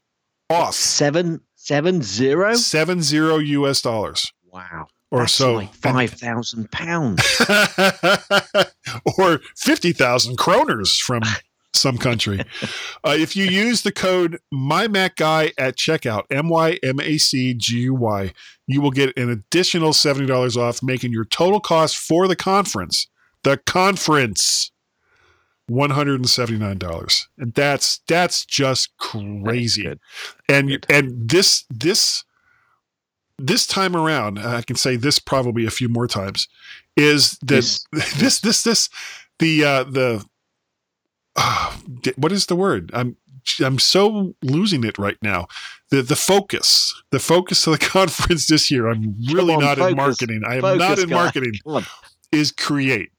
[0.50, 0.74] off.
[0.74, 2.54] Seven seven zero.
[2.54, 4.32] Seven zero US dollars.
[4.50, 4.86] Wow.
[5.10, 5.54] Or That's so.
[5.54, 7.22] like five thousand pounds.
[9.18, 11.22] or 50,000 kroners from
[11.74, 12.40] some country.
[13.04, 17.80] Uh, if you use the code MyMacGuy at checkout, M Y M A C G
[17.80, 18.32] U Y,
[18.66, 23.06] you will get an additional $70 off, making your total cost for the conference,
[23.44, 24.72] the conference,
[25.70, 27.26] $179.
[27.38, 29.82] And that's that's just crazy.
[29.84, 30.00] good.
[30.48, 32.24] And and this this
[33.38, 36.48] this time around, I can say this probably a few more times,
[36.96, 38.88] is that This- this this this,
[39.38, 40.24] the uh, the
[41.36, 41.76] uh,
[42.16, 42.90] what is the word?
[42.92, 43.16] I'm
[43.64, 45.46] I'm so losing it right now.
[45.90, 48.88] The the focus, the focus of the conference this year.
[48.88, 50.42] I'm really on, not in marketing.
[50.46, 51.52] I am Focus, not in marketing.
[52.32, 53.10] Is create.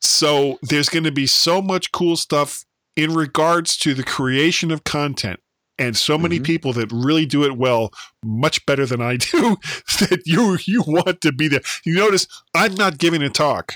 [0.00, 2.64] So there's going to be so much cool stuff
[2.96, 5.40] in regards to the creation of content
[5.78, 6.44] and so many Mhm.
[6.44, 7.90] people that really do it well
[8.24, 9.56] much better than I do
[10.00, 11.60] that you you want to be there.
[11.84, 13.74] You notice I'm not giving a talk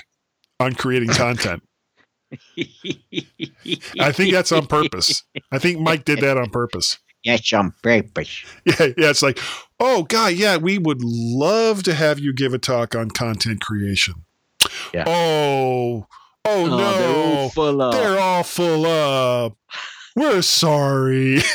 [0.59, 1.63] on creating content.
[3.99, 5.23] I think that's on purpose.
[5.51, 6.97] I think Mike did that on purpose.
[7.23, 8.43] Yes, on purpose.
[8.65, 9.39] Yeah, yeah, it's like,
[9.79, 14.25] "Oh, God, yeah, we would love to have you give a talk on content creation."
[14.93, 15.03] Yeah.
[15.07, 16.07] Oh,
[16.45, 16.77] oh, Oh, no.
[16.97, 17.93] they're all full up.
[17.93, 19.57] They're all full up.
[20.15, 21.41] We're sorry.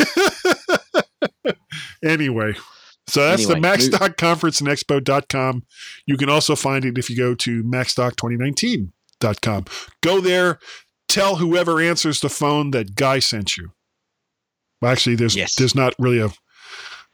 [2.05, 2.55] anyway,
[3.07, 5.65] so that's Anyway, the Macstock conference and expo.com.
[6.07, 9.65] You can also find it if you go to macstock2019.com.
[10.03, 10.59] Go there,
[11.09, 13.73] tell whoever answers the phone that Guy sent you.
[14.83, 15.55] Well, actually, there's Yes.
[15.57, 16.31] there's not really a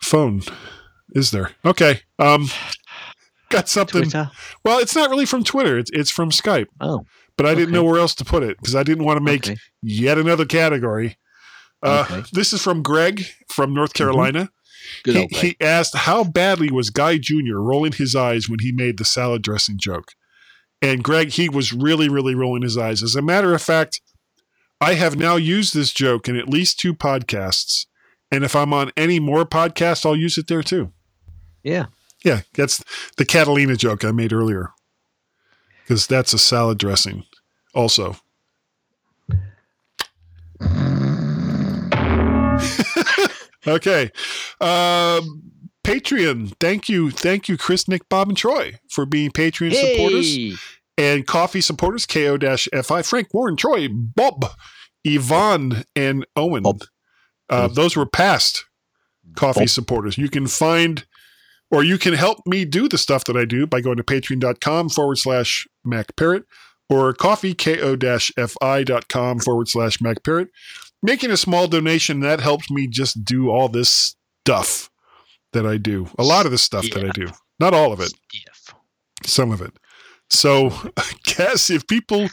[0.02, 0.42] phone,
[1.14, 1.52] is there?
[1.64, 2.00] Okay.
[2.18, 2.48] Um,
[3.51, 4.03] got something.
[4.03, 4.30] Twitter.
[4.64, 5.78] Well, it's not really from Twitter.
[5.78, 7.05] It's it's from Skype Oh,
[7.36, 9.47] but I didn't know where else to put it because I didn't want to make
[9.47, 9.57] okay.
[9.82, 11.16] yet another category.
[11.82, 12.28] Uh, Okay.
[12.32, 14.51] This is from Greg from North Carolina.
[15.03, 17.57] Good he, he asked how badly was Guy Jr.
[17.57, 20.12] rolling his eyes when he made the salad dressing joke.
[20.80, 23.03] And Greg, he was really, really rolling his eyes.
[23.03, 24.01] As a matter of fact,
[24.80, 27.86] I have now used this joke in at least two podcasts.
[28.30, 30.92] And if I'm on any more podcasts, I'll use it there too.
[31.62, 31.86] yeah.
[32.27, 32.83] Yeah, that's
[33.18, 34.70] the Catalina joke I made earlier.
[35.85, 37.22] Because that's a salad dressing,
[37.72, 38.16] also.
[43.68, 44.11] okay.
[44.61, 45.53] Um,
[45.85, 46.53] Patreon.
[46.59, 47.12] Thank you.
[47.12, 50.61] Thank you, Chris, Nick, Bob, and Troy for being Patreon supporters
[50.99, 54.47] and coffee supporters ko-fi frank warren troy bob
[55.05, 56.64] yvonne and owen
[57.49, 58.64] Uh, those were past
[59.37, 59.68] coffee Bob.
[59.68, 61.05] supporters you can find
[61.71, 64.89] or you can help me do the stuff that i do by going to patreon.com
[64.89, 66.43] forward slash macparrot
[66.89, 70.47] or coffee ko-fi.com forward slash macparrot
[71.03, 74.91] making a small donation that helps me just do all this stuff
[75.53, 78.12] that i do a lot of the stuff that i do not all of it
[78.33, 78.75] Yes.
[79.25, 79.73] some of it.
[80.29, 82.29] So, I guess if people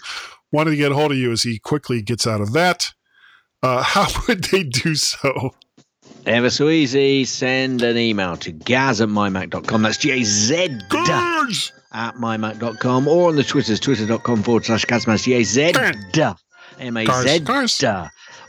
[0.51, 2.87] wanted to get a hold of you as he quickly gets out of that,
[3.61, 5.51] uh, how would they do so?
[6.25, 7.25] Ever so easy.
[7.25, 9.81] Send an email to gaz at mymac.com.
[9.81, 11.71] That's G A Z Guys!
[11.91, 15.73] at mymac.com or on the Twitters, twitter.com forward slash Gazman, G A Z
[16.79, 17.87] M A Z.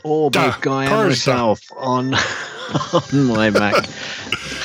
[0.03, 2.15] Or both Guy and myself on,
[2.93, 3.75] on my Mac.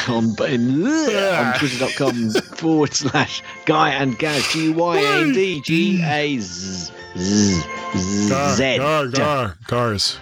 [0.08, 6.94] on, on twitter.com forward slash Guy and Gaz, G Y A D G A Z
[7.18, 8.78] Z Gar, Z.
[8.78, 10.18] gar, gar, cars.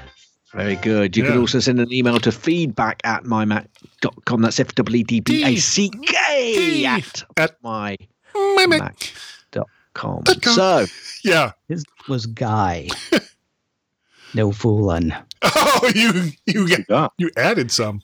[0.53, 1.17] Very good.
[1.17, 4.41] You can also send an email to feedback at mymac.com.
[4.41, 7.97] That's F W E D B A C K at At my
[8.33, 10.23] my mac.com.
[10.23, 10.53] Dot com.
[10.53, 10.85] So,
[11.23, 11.51] Yeah.
[11.67, 12.87] His was Guy.
[14.33, 15.13] no fooling.
[15.41, 17.25] Oh, you you got, Yeah.
[17.27, 18.01] you added some.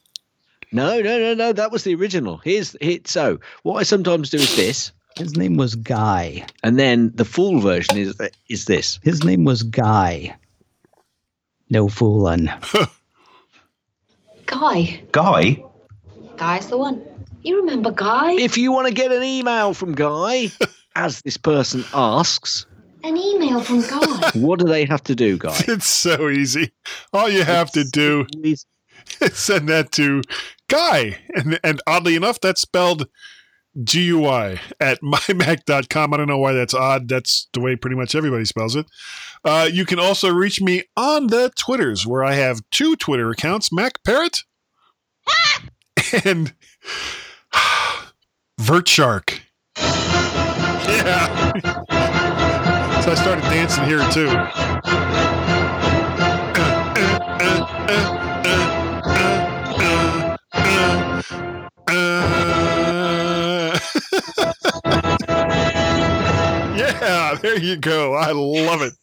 [0.72, 1.54] no, no, no, no.
[1.54, 2.38] That was the original.
[2.44, 3.08] Here's it.
[3.08, 6.46] So, what I sometimes do is this, His name was Guy.
[6.64, 8.20] and then the full version is
[8.50, 9.00] is this.
[9.04, 10.36] His name was Guy.
[11.74, 12.52] No fooling.
[14.46, 15.02] Guy.
[15.12, 15.64] Guy?
[16.38, 17.02] Guy's the one.
[17.42, 18.34] You remember Guy?
[18.34, 20.52] If you want to get an email from Guy,
[20.96, 22.68] as this person asks,
[23.04, 24.30] An email from Guy.
[24.36, 25.60] what do they have to do, Guy?
[25.68, 26.72] It's so easy.
[27.12, 28.68] All you have to do Please-
[29.20, 30.22] is send that to
[30.68, 31.18] Guy.
[31.34, 33.08] And, and oddly enough, that's spelled
[33.84, 36.14] G U I at mymac.com.
[36.14, 37.08] I don't know why that's odd.
[37.08, 38.86] That's the way pretty much everybody spells it.
[39.44, 43.72] Uh, you can also reach me on the Twitters, where I have two Twitter accounts
[43.72, 44.44] Mac Parrot
[46.24, 46.54] and
[48.60, 49.42] Vert Shark.
[50.86, 51.52] Yeah.
[53.02, 54.30] so I started dancing here too.
[61.86, 63.23] Uh,
[66.76, 68.14] yeah, there you go.
[68.14, 68.94] I love it.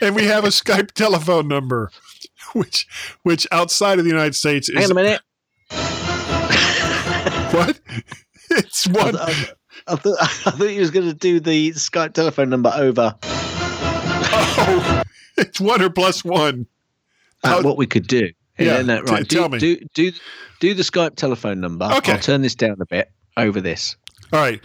[0.00, 1.90] And we have a Skype telephone number,
[2.52, 2.86] which
[3.22, 5.20] which outside of the United States is on a minute.
[7.54, 7.80] what?
[8.50, 9.16] It's I, one.
[9.16, 9.48] I,
[9.86, 13.14] I, thought, I thought you was going to do the Skype telephone number over.
[13.22, 15.02] Oh,
[15.36, 16.66] it's one or plus one.
[17.42, 18.30] Uh, what we could do.
[18.58, 19.28] Yeah, no, t- right.
[19.28, 19.58] tell do, me.
[19.58, 20.12] Do, do
[20.60, 21.86] do the Skype telephone number.
[21.86, 22.12] Okay.
[22.12, 23.96] I'll turn this down a bit over this.
[24.32, 24.60] All right.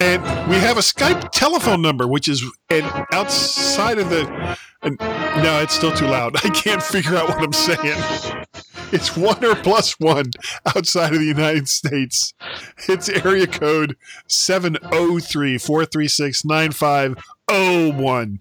[0.00, 4.58] And we have a Skype telephone number, which is and outside of the.
[4.82, 6.34] And, no, it's still too loud.
[6.44, 8.02] I can't figure out what I'm saying.
[8.92, 10.32] It's one or plus one
[10.66, 12.34] outside of the United States.
[12.88, 18.40] It's area code 703 436 9501.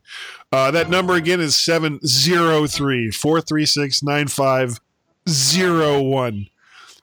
[0.51, 6.47] Uh, that number again is 703 436 9501.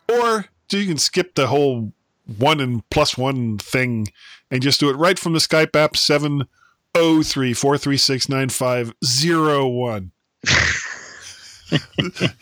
[0.08, 1.92] Or you can skip the whole
[2.38, 4.08] one and plus one thing
[4.50, 10.12] and just do it right from the Skype app 703 436 9501.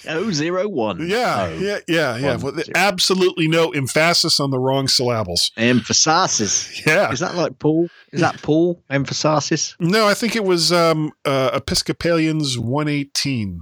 [0.09, 1.07] Oh zero one.
[1.07, 1.59] Yeah, Oh.
[1.59, 2.37] yeah, yeah, yeah.
[2.37, 2.67] One, zero.
[2.75, 5.51] absolutely no emphasis on the wrong syllables.
[5.59, 6.83] Emphasis.
[6.87, 7.11] Yeah.
[7.13, 7.89] Is that like Paul?
[8.11, 8.83] Is that Paul?
[8.89, 9.77] Emphasis.
[9.81, 13.61] No, I think it was um, uh, Episcopalians 118.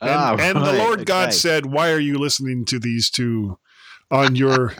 [0.00, 1.36] And, Ah, and the right, Lord God okay.
[1.36, 3.58] said, "Why are you listening to these two
[4.10, 4.72] on your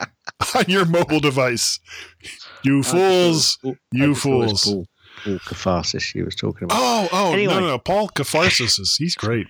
[0.54, 1.80] on your mobile device?
[2.62, 3.58] You I thought it was fools!
[3.62, 4.86] Paul- You thought it was fools!" Paul,
[5.24, 6.78] Paul Catharsis you was talking about.
[6.80, 7.52] Oh, oh, Anyway.
[7.54, 7.78] no, no, no.
[7.78, 9.46] Paul Catharsis is he's great.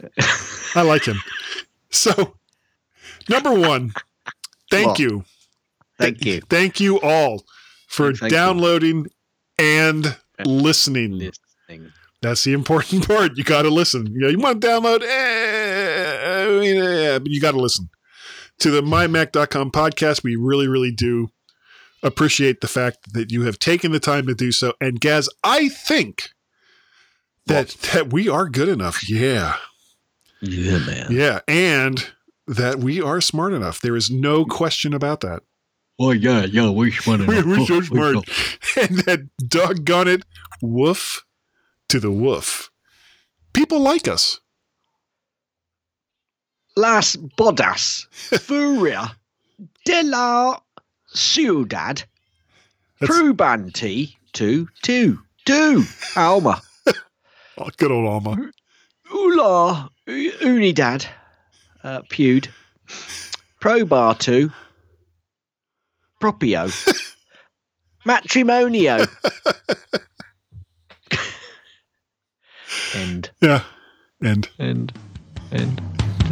[0.74, 1.18] I like him.
[1.90, 2.34] So,
[3.28, 3.92] number one,
[4.70, 4.98] thank What?
[4.98, 5.24] you,
[5.98, 6.40] Thank you.
[6.48, 7.44] thank you all
[7.86, 8.28] for Thank you.
[8.30, 9.06] downloading
[9.58, 11.18] and listening.
[11.18, 11.92] Listening.
[12.22, 13.36] That's the important part.
[13.36, 14.06] You got to listen.
[14.06, 17.88] You, know, you want to download, eh, yeah, but you got to listen.
[18.62, 20.22] To the mymac.com podcast.
[20.22, 21.30] We really, really do
[22.00, 24.74] appreciate the fact that you have taken the time to do so.
[24.80, 26.30] And Gaz, I think
[27.46, 29.08] that that we are good enough.
[29.08, 29.56] Yeah.
[30.40, 31.08] Yeah, man.
[31.10, 31.40] Yeah.
[31.48, 32.08] And
[32.46, 33.80] that we are smart enough.
[33.80, 35.42] There is no question about that.
[35.98, 38.16] Oh yeah, yeah, we're smart We're, we're so smart.
[38.80, 40.22] And that doggone it,
[40.62, 41.24] woof
[41.88, 42.70] to the woof.
[43.52, 44.40] People like us.
[46.76, 48.06] Las Bodas
[48.40, 49.14] Furia
[49.84, 50.58] de la
[51.06, 52.02] Ciudad
[53.00, 55.84] Prubanti to two two
[56.16, 56.60] Alma.
[57.58, 58.50] Oh, good old Alma.
[59.12, 61.06] Ula Unidad
[61.84, 62.48] uh, Pewed
[63.60, 64.50] Probar two.
[66.18, 66.68] Propio.
[68.06, 69.06] Matrimonio
[72.94, 73.30] End.
[73.42, 73.62] Yeah.
[74.24, 74.48] End.
[74.58, 74.92] End.
[75.52, 76.01] End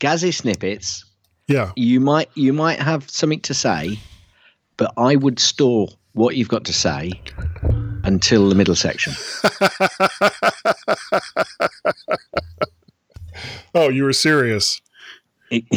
[0.00, 1.04] Gazzy snippets
[1.48, 1.72] Yeah.
[1.76, 3.98] you might you might have something to say,
[4.76, 7.12] but I would store what you've got to say
[8.04, 9.12] until the middle section.
[13.74, 14.80] Oh, you were serious.
[15.50, 15.70] because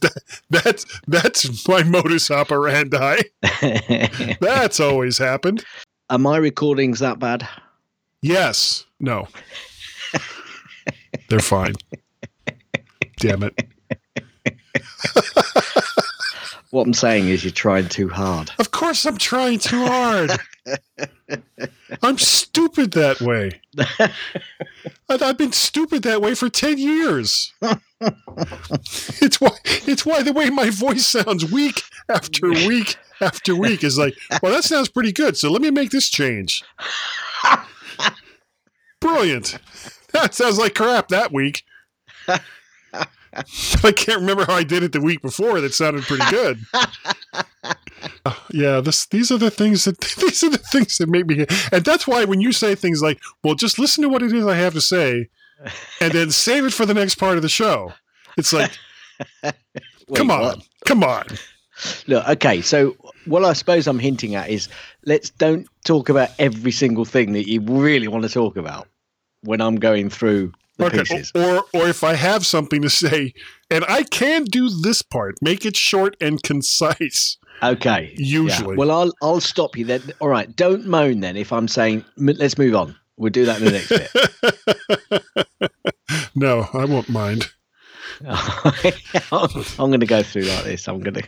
[0.00, 3.16] that, that's that's my modus operandi.
[4.40, 5.64] That's always happened.
[6.08, 7.48] Are my recordings that bad?
[8.22, 8.84] Yes.
[9.00, 9.26] No.
[11.28, 11.74] They're fine.
[13.18, 13.62] Damn it.
[16.70, 18.50] What I'm saying is you're trying too hard.
[18.58, 20.32] Of course I'm trying too hard.
[22.02, 23.62] I'm stupid that way.
[25.08, 27.52] I've been stupid that way for 10 years.
[27.62, 33.96] it's why it's why the way my voice sounds week after week after week is
[33.96, 35.36] like, well, that sounds pretty good.
[35.36, 36.62] So let me make this change.
[39.00, 39.58] Brilliant.
[40.16, 41.62] That sounds like crap that week.
[42.28, 45.60] I can't remember how I did it the week before.
[45.60, 46.58] That sounded pretty good.
[48.24, 51.44] Uh, yeah, this these are the things that these are the things that make me
[51.72, 54.46] and that's why when you say things like, well, just listen to what it is
[54.46, 55.28] I have to say
[56.00, 57.92] and then save it for the next part of the show.
[58.36, 58.70] It's like,
[60.14, 60.40] come on.
[60.40, 60.68] what?
[60.84, 61.24] Come on.
[62.06, 64.68] Look, okay, so what I suppose I'm hinting at is
[65.04, 68.86] let's don't talk about every single thing that you really want to talk about
[69.42, 71.32] when I'm going through the pieces.
[71.34, 73.32] Or or if I have something to say
[73.70, 77.38] and I can do this part, make it short and concise.
[77.62, 78.14] Okay.
[78.16, 78.40] yeah.
[78.40, 78.76] Usually.
[78.76, 80.02] Well, I'll I'll stop you then.
[80.20, 80.54] All right.
[80.54, 82.96] Don't moan then if I'm saying let's move on.
[83.16, 85.70] We'll do that in the next bit.
[86.36, 87.50] No, I won't mind.
[88.28, 90.86] I'm going to go through like this.
[90.86, 91.22] I'm going to.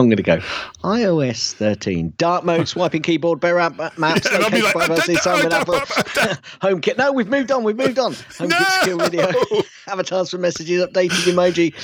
[0.00, 0.38] I'm going to go.
[0.82, 5.14] iOS 13 dark mode swiping keyboard bear app maps And I'll be location like, privacy
[5.16, 5.74] Simon Apple.
[5.74, 6.98] HomeKit.
[6.98, 8.12] No we've moved on we've moved on.
[8.14, 9.32] HomeKit secure video.
[9.86, 11.74] Avatars for messages updated emoji.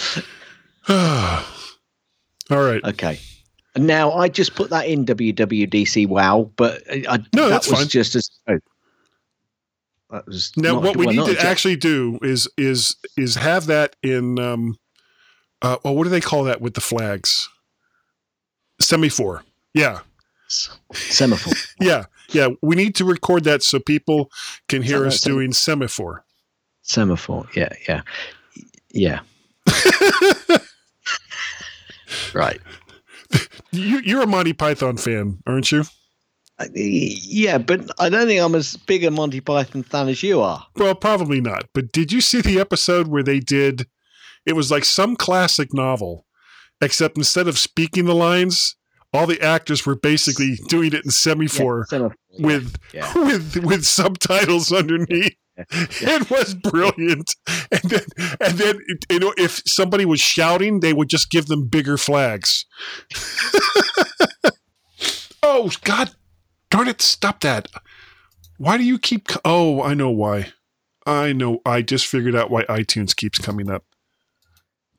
[2.51, 2.83] All right.
[2.85, 3.19] okay.
[3.75, 7.71] And now I just put that in WWDC wow but I, I- No, that that's
[7.71, 7.89] was fine.
[7.89, 8.59] just as oh,
[10.11, 14.39] that was Now, what we need to actually do is is is have that in
[14.39, 14.77] um,
[15.63, 17.49] uh, well, what do they call that with the flags?
[18.81, 19.43] Semaphore.
[19.75, 20.01] Yeah,
[20.49, 22.49] semaphore yeah, yeah.
[22.63, 24.31] We need to record that so people
[24.69, 26.25] can hear that us sem- doing semaphore.
[26.83, 28.01] semaphore yeah yeah
[28.93, 29.21] yeah
[32.35, 32.61] right
[33.73, 35.85] You, you're a Monty Python fan, aren't you?
[36.75, 40.65] Yeah, but I don't think I'm as big a Monty Python fan as you are.
[40.77, 41.67] Well, probably not.
[41.75, 43.87] But did you see the episode where they did?
[44.47, 46.25] It was like some classic novel,
[46.81, 48.77] except instead of speaking the lines,
[49.13, 51.87] all the actors were basically doing it in semaphore.
[51.89, 53.11] semaphore, with yeah.
[53.15, 55.35] with with subtitles underneath.
[55.71, 57.35] It was brilliant,
[57.73, 58.03] and then
[58.41, 58.79] and then
[59.11, 62.67] you know if somebody was shouting, they would just give them bigger flags.
[65.43, 66.11] oh God,
[66.71, 67.01] darn it!
[67.01, 67.69] Stop that!
[68.59, 69.29] Why do you keep?
[69.29, 70.53] co- Oh, I know why.
[71.07, 71.61] I know.
[71.65, 73.85] I just figured out why iTunes keeps coming up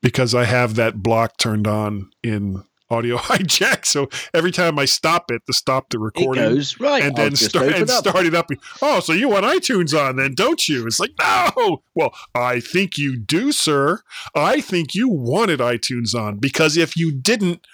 [0.08, 3.86] because I have that block turned on in audio hijack.
[3.86, 7.03] So every time I stop it to stop the It recording, goes right.
[7.03, 8.08] and I'll then start and up.
[8.08, 8.49] start it up.
[8.82, 10.88] Oh, so you want iTunes on then, don't you?
[10.88, 11.84] It's like no.
[11.93, 13.99] Well, I think you do, sir.
[14.34, 17.68] I think you wanted iTunes on because if you didn't,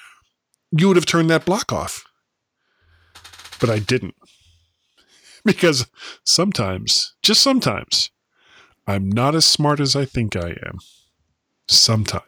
[0.75, 2.03] you would have turned that block off.
[3.59, 4.15] But I didn't
[5.45, 5.86] because
[6.25, 8.09] sometimes, just sometimes,
[8.88, 10.79] I'm not as smart as I think I am.
[11.68, 12.24] Sometimes.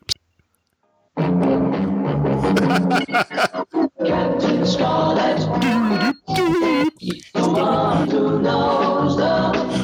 [4.06, 5.40] Captain Scarlet.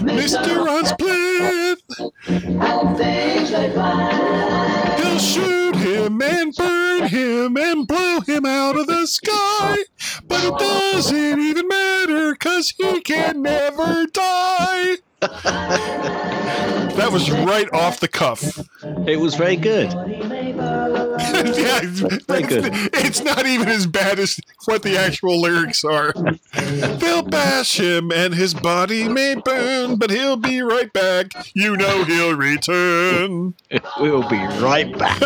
[0.03, 1.77] Mysteron's plan.
[4.97, 9.77] He'll shoot him and burn him and blow him out of the sky.
[10.27, 14.97] But it doesn't even matter because he can never die.
[15.21, 18.41] that was right off the cuff.
[19.07, 19.91] It was very good.
[21.21, 22.71] yeah, it's, Very good.
[22.93, 26.11] it's not even as bad as what the actual lyrics are.
[26.53, 31.31] They'll bash him and his body may burn, but he'll be right back.
[31.53, 33.53] You know he'll return.
[33.99, 35.21] We'll be right back.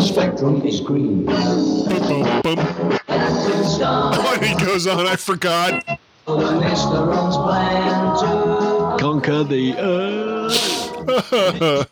[0.00, 1.26] Spectrum is green.
[3.86, 5.84] Oh, he goes on, I forgot.
[8.98, 10.84] Conquer the earth.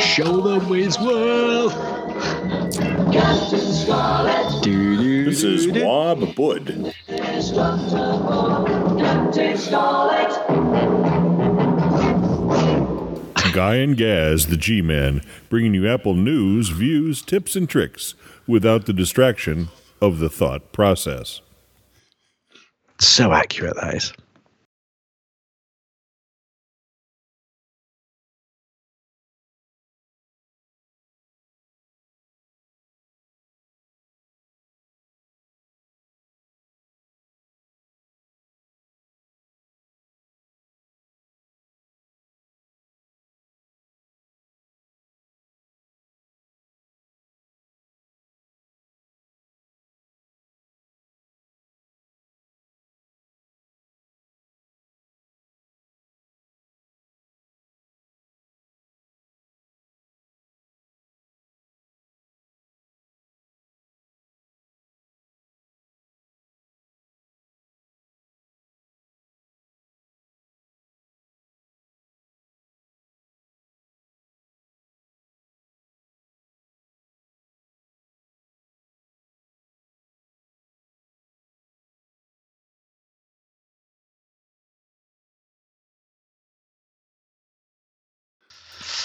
[0.00, 1.74] Show them his worth.
[4.62, 6.94] This is Wob Bud.
[13.52, 18.14] Guy and Gaz, the G Man, bringing you Apple news, views, tips, and tricks
[18.46, 19.68] without the distraction
[20.00, 21.40] of the thought process.
[23.00, 24.12] So accurate that is.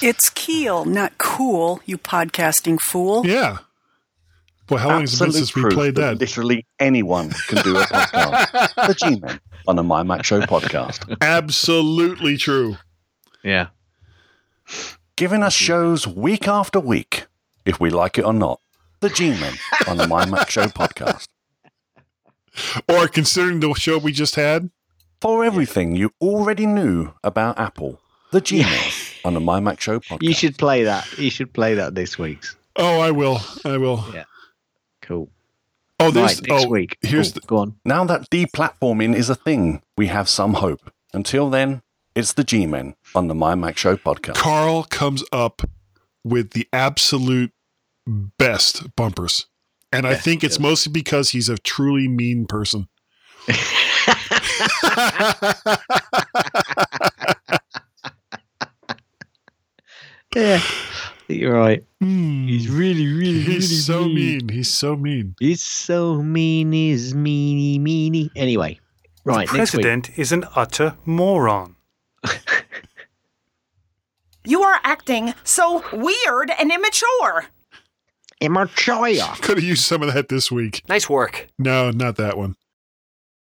[0.02, 3.26] It's Keel, not cool, you podcasting fool.
[3.26, 3.60] Yeah.
[4.68, 6.20] Boy, how long has it been since we proof played that?
[6.20, 8.88] Literally anyone can do a podcast.
[8.88, 11.16] the G-Men on the My Mac Show podcast.
[11.22, 12.78] Absolutely true.
[13.44, 13.68] Yeah.
[15.16, 17.28] Giving us shows week after week,
[17.64, 18.60] if we like it or not.
[19.02, 19.54] The G-Men
[19.88, 21.28] on the My Mac Show podcast.
[22.90, 24.72] Or considering the show we just had,
[25.22, 28.00] For everything you already knew about Apple,
[28.32, 28.92] the G-Men
[29.26, 30.22] on the My Mac Show podcast.
[30.22, 31.18] You should play that.
[31.18, 32.56] You should play that this week's.
[32.78, 33.40] oh, I will.
[33.66, 34.06] I will.
[34.14, 34.24] Yeah.
[35.02, 35.30] Cool.
[36.00, 36.98] Oh, there's Right, next oh, week.
[37.02, 37.42] Here's Cool.
[37.42, 37.76] the, Go on.
[37.86, 40.92] Now that deplatforming is a thing, we have some hope.
[41.14, 41.82] Until then,
[42.16, 44.36] it's the G-Men on the My Mac Show podcast.
[44.36, 45.62] Carl comes up
[46.24, 47.52] with the absolute
[48.06, 49.48] best bumpers.
[49.92, 50.60] And I Yeah, think it's yes.
[50.62, 52.90] mostly because he's a truly mean person.
[60.36, 60.62] Yeah.
[61.28, 61.84] You're right.
[62.02, 62.48] Hmm.
[62.48, 64.50] He's really, really, He's really so mean.
[64.50, 65.36] He's so mean.
[65.40, 66.72] He's so mean.
[66.72, 68.30] He's meany, meany.
[68.36, 68.80] Anyway,
[69.24, 69.50] right.
[69.50, 69.84] the next week.
[69.84, 71.76] president is an utter moron.
[74.48, 77.46] You are acting so weird and immature.
[78.40, 79.16] Immature.
[79.42, 80.84] Could have used some of that this week.
[80.88, 81.48] Nice work.
[81.58, 82.56] No, not that one.